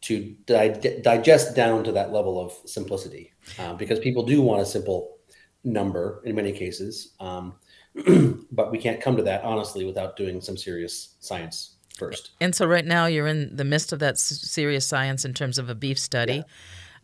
[0.02, 4.66] to di- digest down to that level of simplicity uh, because people do want a
[4.66, 5.16] simple
[5.64, 7.54] number in many cases um,
[8.52, 12.66] but we can't come to that honestly without doing some serious science first and so
[12.66, 15.98] right now you're in the midst of that serious science in terms of a beef
[15.98, 16.42] study yeah.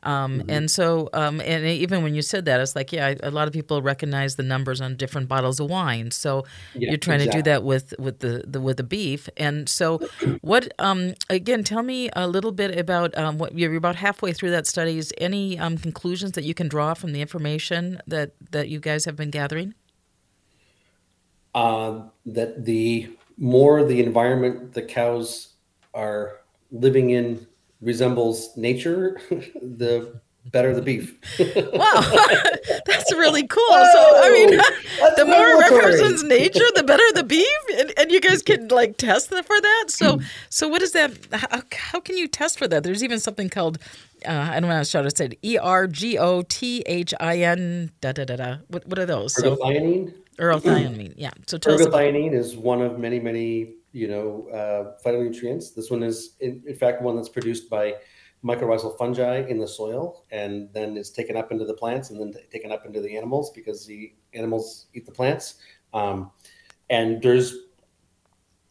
[0.07, 0.51] Um, mm-hmm.
[0.51, 3.53] And so, um, and even when you said that, it's like, yeah, a lot of
[3.53, 6.13] people recognize the numbers on different bottles of wine.
[6.13, 6.45] So
[6.75, 7.43] yeah, you're trying exactly.
[7.43, 9.29] to do that with with the, the with the beef.
[9.37, 9.99] And so,
[10.43, 11.65] what um, again?
[11.65, 14.97] Tell me a little bit about um, what you're about halfway through that study.
[14.97, 19.07] Is any um, conclusions that you can draw from the information that that you guys
[19.07, 19.75] have been gathering?
[21.57, 25.55] Uh, that the more the environment the cows
[25.95, 26.41] are
[26.71, 27.47] living in
[27.81, 30.21] resembles nature, the
[30.53, 31.19] better the beef.
[31.73, 32.01] wow,
[32.87, 33.63] that's really cool.
[33.71, 34.51] Whoa, so I mean,
[35.17, 37.47] the more it represents nature, the better the beef,
[37.79, 39.85] and, and you guys can like test for that.
[39.89, 41.13] So so what is that?
[41.33, 42.83] How, how can you test for that?
[42.83, 43.79] There's even something called
[44.27, 45.39] uh, I don't know how to say it.
[45.43, 48.57] E R G O T H I N da da da da.
[48.69, 49.35] What what are those?
[49.37, 50.13] Ergothioneine.
[50.13, 51.15] So, ergothioneine.
[51.17, 51.31] Yeah.
[51.47, 55.75] So tell ergothioine is one of many many you know, uh, phytonutrients.
[55.75, 57.95] This one is, in, in, fact, one that's produced by
[58.45, 62.31] mycorrhizal fungi in the soil and then is taken up into the plants and then
[62.31, 65.55] t- taken up into the animals because the animals eat the plants.
[65.95, 66.31] Um,
[66.91, 67.55] and there's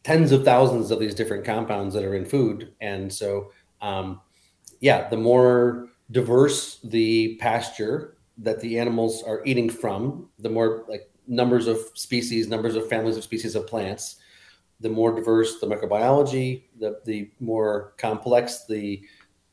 [0.04, 2.72] tens of thousands of these different compounds that are in food.
[2.80, 3.50] And so,
[3.80, 4.20] um,
[4.78, 11.10] yeah, the more diverse the pasture that the animals are eating from, the more like
[11.26, 14.16] numbers of species, numbers of families of species of plants,
[14.80, 19.02] the more diverse the microbiology, the, the more complex the,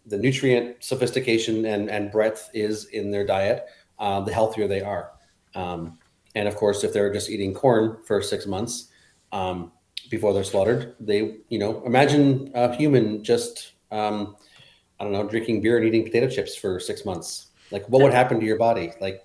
[0.06, 3.66] the nutrient sophistication and, and breadth is in their diet,
[4.00, 5.12] uh, the healthier they are.
[5.56, 5.98] Um,
[6.36, 8.90] and of course, if they're just eating corn for six months
[9.32, 9.72] um,
[10.10, 14.36] before they're slaughtered, they, you know, imagine a human just, um,
[15.00, 17.48] I don't know, drinking beer and eating potato chips for six months.
[17.72, 18.92] Like, what would happen to your body?
[19.00, 19.24] Like,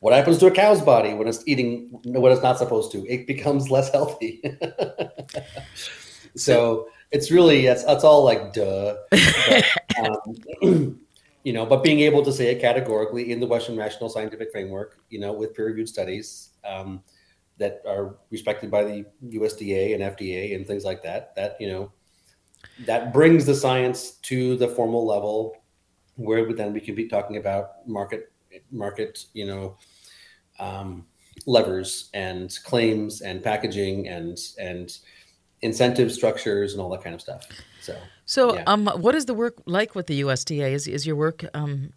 [0.00, 3.06] what happens to a cow's body when it's eating what it's not supposed to?
[3.06, 4.42] It becomes less healthy.
[6.36, 8.96] so it's really that's all like duh.
[9.10, 9.64] But,
[9.98, 11.00] um,
[11.44, 14.98] you know, but being able to say it categorically in the Western Rational Scientific Framework,
[15.08, 17.02] you know, with peer-reviewed studies um,
[17.58, 21.92] that are respected by the USDA and FDA and things like that, that you know,
[22.86, 25.56] that brings the science to the formal level
[26.16, 28.32] where then we can be talking about market
[28.72, 29.76] market you know
[30.58, 31.06] um,
[31.46, 34.98] levers and claims and packaging and and
[35.62, 37.46] incentive structures and all that kind of stuff.
[37.80, 37.96] So
[38.26, 38.64] so yeah.
[38.66, 41.90] um what is the work like with the usda is, is your work um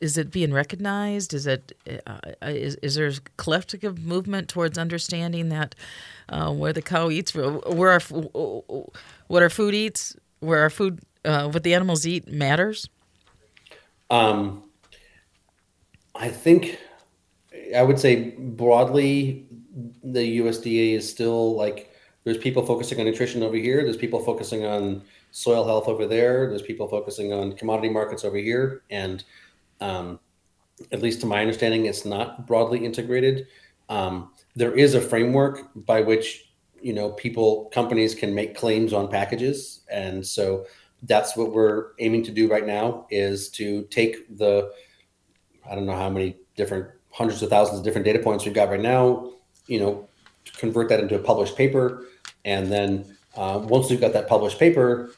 [0.00, 1.34] is it being recognized?
[1.34, 1.72] Is it
[2.06, 5.74] uh, is, is there a collective movement towards understanding that
[6.28, 11.48] uh, where the cow eats where our what our food eats where our food uh,
[11.48, 12.88] what the animals eat matters?
[14.10, 14.64] Um,
[16.14, 16.78] I think
[17.76, 19.46] I would say broadly,
[20.02, 21.92] the USDA is still like
[22.24, 23.82] there's people focusing on nutrition over here.
[23.82, 26.48] There's people focusing on soil health over there.
[26.48, 28.82] There's people focusing on commodity markets over here.
[28.90, 29.24] And
[29.80, 30.20] um,
[30.92, 33.46] at least to my understanding, it's not broadly integrated.
[33.88, 39.08] Um, there is a framework by which you know people companies can make claims on
[39.08, 40.64] packages, and so
[41.04, 44.70] that's what we're aiming to do right now is to take the
[45.70, 48.68] i don't know how many different hundreds of thousands of different data points we've got
[48.68, 49.30] right now
[49.66, 50.08] you know
[50.56, 52.06] convert that into a published paper
[52.44, 55.10] and then uh, once we've got that published paper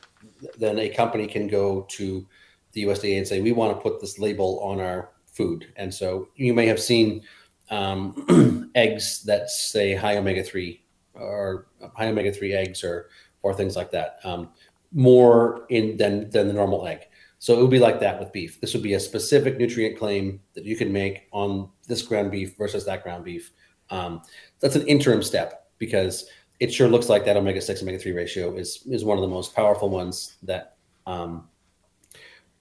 [0.58, 2.26] then a company can go to
[2.72, 6.28] the usda and say we want to put this label on our food and so
[6.36, 7.22] you may have seen
[7.70, 10.78] um, eggs that say high omega-3
[11.14, 11.66] or
[11.96, 13.08] high omega-3 eggs or
[13.42, 14.48] or things like that um,
[14.92, 17.06] more in than than the normal egg.
[17.42, 18.60] So it would be like that with beef.
[18.60, 22.56] This would be a specific nutrient claim that you can make on this ground beef
[22.56, 23.50] versus that ground beef.
[23.90, 24.22] Um,
[24.60, 26.26] that's an interim step because
[26.60, 29.28] it sure looks like that omega six omega three ratio is is one of the
[29.28, 30.76] most powerful ones that
[31.08, 31.48] um,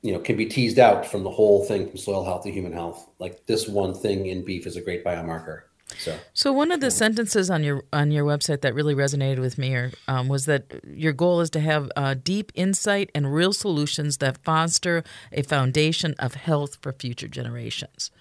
[0.01, 2.73] you know can be teased out from the whole thing from soil health to human
[2.73, 3.07] health.
[3.19, 5.65] Like this one thing in beef is a great biomarker.
[5.99, 9.57] So, so one of the sentences on your on your website that really resonated with
[9.57, 13.53] me or, um, was that your goal is to have uh, deep insight and real
[13.53, 18.11] solutions that foster a foundation of health for future generations.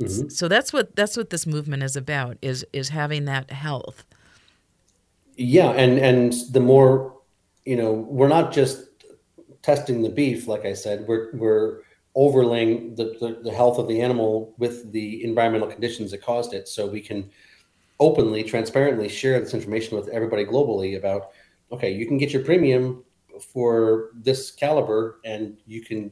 [0.00, 0.28] Mm-hmm.
[0.28, 4.04] So that's what that's what this movement is about is is having that health.
[5.36, 7.18] Yeah, and and the more
[7.68, 8.86] you know, we're not just
[9.60, 11.06] testing the beef, like I said.
[11.06, 11.80] We're we're
[12.18, 16.66] overlaying the, the, the, health of the animal with the environmental conditions that caused it
[16.66, 17.30] so we can
[18.00, 21.30] openly transparently share this information with everybody globally about
[21.70, 23.04] okay you can get your premium
[23.40, 26.10] for this caliber and you can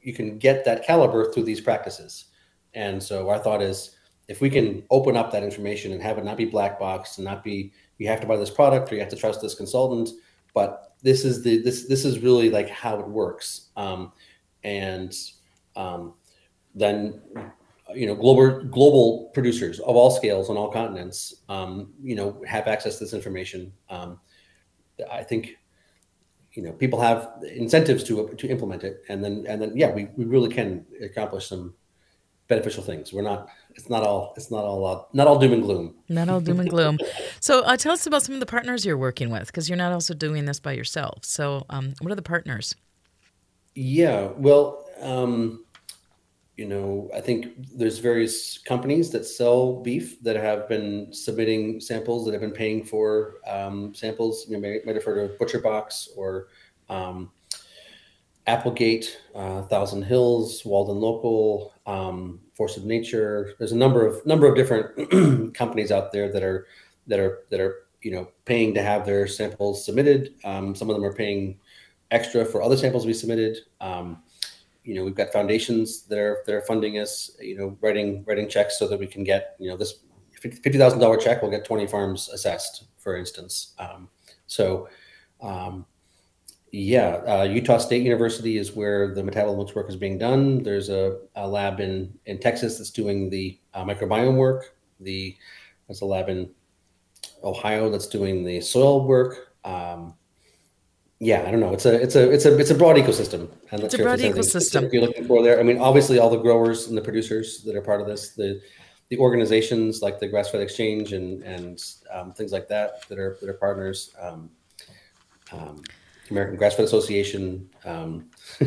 [0.00, 2.26] you can get that caliber through these practices.
[2.74, 3.96] And so our thought is
[4.28, 7.24] if we can open up that information and have it not be black box and
[7.24, 10.10] not be you have to buy this product or you have to trust this consultant
[10.54, 13.68] but this is the this this is really like how it works.
[13.76, 14.12] Um,
[14.66, 15.14] and
[15.76, 16.14] um,
[16.74, 17.22] then
[17.94, 22.66] you know global global producers of all scales on all continents um, you know have
[22.66, 23.72] access to this information.
[23.88, 24.20] Um,
[25.12, 25.56] i think
[26.52, 30.08] you know people have incentives to to implement it and then and then yeah we,
[30.16, 31.74] we really can accomplish some
[32.48, 33.12] beneficial things.
[33.12, 35.94] We're not it's not all it's not all uh, not all doom and gloom.
[36.08, 36.98] Not all doom and gloom.
[37.40, 39.92] So uh, tell us about some of the partners you're working with because you're not
[39.92, 41.24] also doing this by yourself.
[41.24, 42.74] So um, what are the partners
[43.76, 45.64] yeah, well, um,
[46.56, 52.24] you know, I think there's various companies that sell beef that have been submitting samples
[52.24, 54.46] that have been paying for um, samples.
[54.48, 56.48] You might have heard of Butcher Box or
[56.88, 57.30] um,
[58.46, 63.52] Applegate, uh, Thousand Hills, Walden Local, um, Force of Nature.
[63.58, 66.66] There's a number of number of different companies out there that are
[67.08, 70.34] that are that are you know paying to have their samples submitted.
[70.44, 71.58] Um, some of them are paying
[72.10, 73.58] extra for other samples we submitted.
[73.80, 74.22] Um,
[74.84, 77.36] you know, we've got foundations that are that are funding us.
[77.40, 80.00] You know, writing writing checks so that we can get you know this
[80.40, 81.42] fifty thousand dollar check.
[81.42, 83.74] We'll get twenty farms assessed, for instance.
[83.78, 84.08] Um,
[84.46, 84.88] so,
[85.42, 85.86] um,
[86.70, 90.62] yeah, uh, Utah State University is where the metabolomics work is being done.
[90.62, 94.76] There's a, a lab in in Texas that's doing the uh, microbiome work.
[95.00, 95.36] The
[95.88, 96.50] there's a lab in
[97.42, 99.54] Ohio that's doing the soil work.
[99.64, 100.14] Um,
[101.18, 101.72] yeah, I don't know.
[101.72, 103.48] It's a it's a it's a it's a broad ecosystem.
[103.72, 104.92] I'm it's a broad ecosystem.
[104.92, 105.58] You're looking for there.
[105.58, 108.60] I mean, obviously, all the growers and the producers that are part of this, the
[109.08, 113.38] the organizations like the Grass Fed Exchange and and um, things like that that are
[113.40, 114.14] that are partners.
[114.20, 114.50] Um,
[115.52, 115.82] um,
[116.30, 118.28] American Grass Fed Association, um,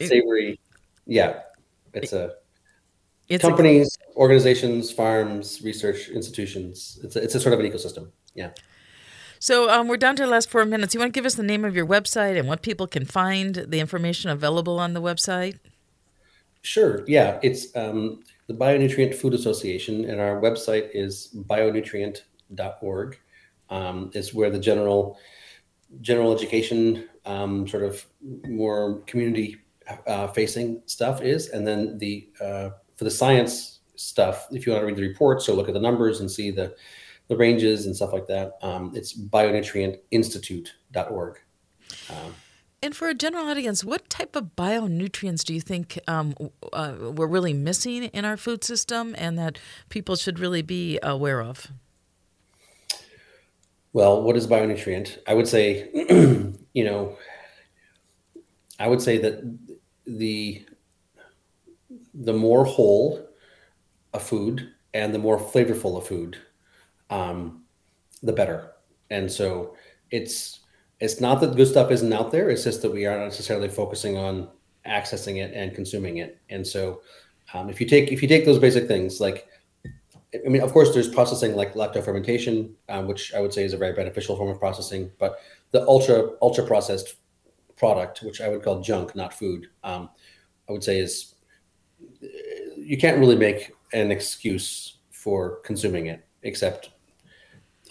[0.00, 0.60] Savory,
[1.06, 1.40] yeah,
[1.94, 2.34] it's a
[3.28, 7.00] it's companies, a, organizations, farms, research institutions.
[7.02, 8.10] It's a, it's a sort of an ecosystem.
[8.34, 8.50] Yeah.
[9.44, 10.94] So um, we're down to the last four minutes.
[10.94, 13.54] You want to give us the name of your website and what people can find,
[13.56, 15.58] the information available on the website?
[16.62, 17.04] Sure.
[17.06, 23.18] Yeah, it's um, the Bionutrient Food Association, and our website is bionutrient.org.
[23.68, 25.18] Um, it's where the general
[26.00, 28.02] general education, um, sort of
[28.48, 29.58] more community
[30.06, 34.80] uh, facing stuff is, and then the uh, for the science stuff, if you want
[34.80, 36.74] to read the reports or look at the numbers and see the
[37.28, 41.38] the ranges and stuff like that, um, it's bionutrientinstitute.org.
[42.10, 42.34] Um,
[42.82, 46.34] and for a general audience, what type of bionutrients do you think um,
[46.72, 49.58] uh, we're really missing in our food system and that
[49.88, 51.68] people should really be aware of?
[53.94, 55.16] Well, what is bionutrient?
[55.26, 55.88] I would say,
[56.74, 57.16] you know,
[58.78, 59.42] I would say that
[60.06, 60.66] the
[62.12, 63.26] the more whole
[64.12, 66.38] a food and the more flavorful a food,
[67.10, 67.64] um,
[68.22, 68.72] the better.
[69.10, 69.76] And so
[70.10, 70.60] it's
[71.00, 72.50] it's not that good stuff isn't out there.
[72.50, 74.48] It's just that we aren't necessarily focusing on
[74.86, 76.40] accessing it and consuming it.
[76.50, 77.02] And so
[77.52, 79.48] um, if you take if you take those basic things like
[80.44, 83.76] I mean, of course, there's processing like lactofermentation, um, which I would say is a
[83.76, 85.10] very beneficial form of processing.
[85.18, 85.36] But
[85.70, 87.16] the ultra ultra processed
[87.76, 90.10] product, which I would call junk, not food, um,
[90.68, 91.34] I would say is
[92.76, 96.90] you can't really make an excuse for consuming it, except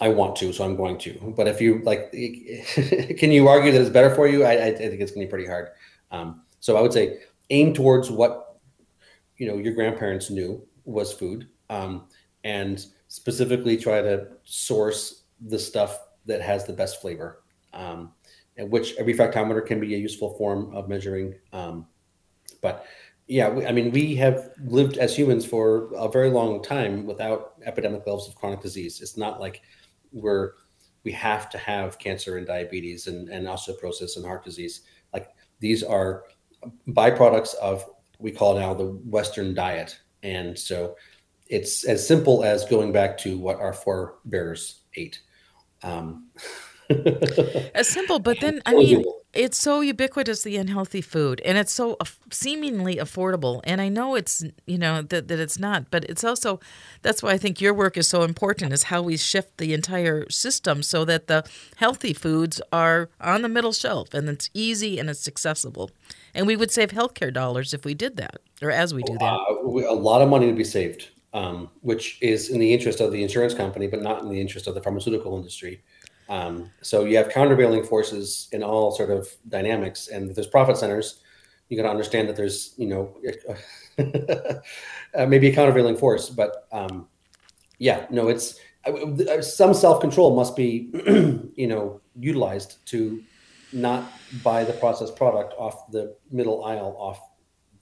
[0.00, 1.34] I want to, so I'm going to.
[1.36, 2.10] But if you like,
[3.18, 4.44] can you argue that it's better for you?
[4.44, 5.68] I, I think it's going to be pretty hard.
[6.10, 7.20] Um, so I would say
[7.50, 8.56] aim towards what
[9.36, 11.48] you know your grandparents knew was food.
[11.70, 12.08] Um,
[12.44, 17.42] and specifically try to source the stuff that has the best flavor.
[17.72, 18.12] Um,
[18.56, 21.34] and which a refractometer can be a useful form of measuring.
[21.52, 21.86] Um,
[22.62, 22.86] but
[23.26, 27.54] yeah, we, I mean, we have lived as humans for a very long time without
[27.64, 29.00] epidemic levels of chronic disease.
[29.00, 29.62] It's not like
[30.14, 30.52] we're
[31.04, 34.82] we have to have cancer and diabetes and, and osteoporosis and heart disease.
[35.12, 35.28] Like
[35.60, 36.24] these are
[36.88, 37.84] byproducts of
[38.18, 39.98] we call now the Western diet.
[40.22, 40.96] And so
[41.48, 45.20] it's as simple as going back to what our forebears ate.
[45.82, 46.30] Um,
[47.74, 51.96] as simple, but then I mean, it's so ubiquitous the unhealthy food, and it's so
[52.30, 53.60] seemingly affordable.
[53.64, 56.60] And I know it's you know that that it's not, but it's also
[57.02, 58.72] that's why I think your work is so important.
[58.72, 61.44] Is how we shift the entire system so that the
[61.76, 65.90] healthy foods are on the middle shelf, and it's easy and it's accessible.
[66.34, 69.24] And we would save healthcare dollars if we did that, or as we do that.
[69.24, 73.12] Uh, a lot of money to be saved um, which is in the interest of
[73.12, 75.82] the insurance company, but not in the interest of the pharmaceutical industry.
[76.28, 81.20] Um, so you have countervailing forces in all sort of dynamics, and there's profit centers,
[81.68, 83.16] you got to understand that there's you know
[85.14, 87.08] uh, maybe a countervailing force, but um,
[87.78, 90.90] yeah, no, it's uh, some self control must be
[91.56, 93.22] you know utilized to
[93.72, 94.12] not
[94.42, 97.20] buy the processed product off the middle aisle off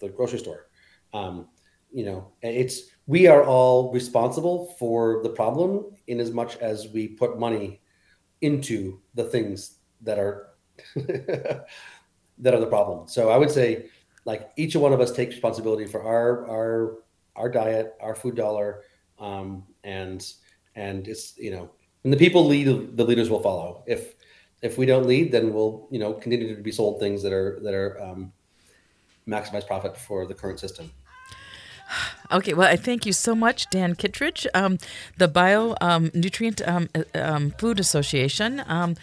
[0.00, 0.68] the grocery store.
[1.12, 1.48] Um,
[1.92, 7.08] you know, it's we are all responsible for the problem in as much as we
[7.08, 7.81] put money
[8.42, 10.48] into the things that are
[10.96, 13.08] that are the problem.
[13.08, 13.86] So I would say
[14.24, 16.98] like each one of us takes responsibility for our our
[17.36, 18.82] our diet, our food dollar,
[19.18, 20.24] um, and
[20.74, 21.70] and it's you know
[22.02, 23.84] when the people lead, the leaders will follow.
[23.86, 24.14] If
[24.60, 27.58] if we don't lead, then we'll you know continue to be sold things that are
[27.62, 28.32] that are um,
[29.26, 30.90] maximize profit for the current system.
[32.30, 34.78] Okay, well, I thank you so much, Dan Kittredge, um,
[35.18, 38.62] the Bio um, Nutrient um, uh, um, Food Association.
[38.66, 38.96] Um,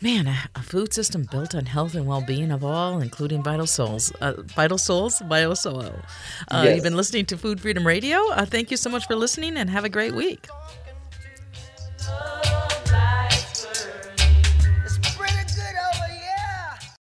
[0.00, 4.10] man, a, a, food system built on health and well-being of all, including vital souls.
[4.20, 6.04] Uh, vital souls, BioSoil.
[6.48, 6.74] Uh, yes.
[6.74, 8.18] You've been listening to Food Freedom Radio.
[8.30, 10.46] Uh, thank you so much for listening, and have a great week.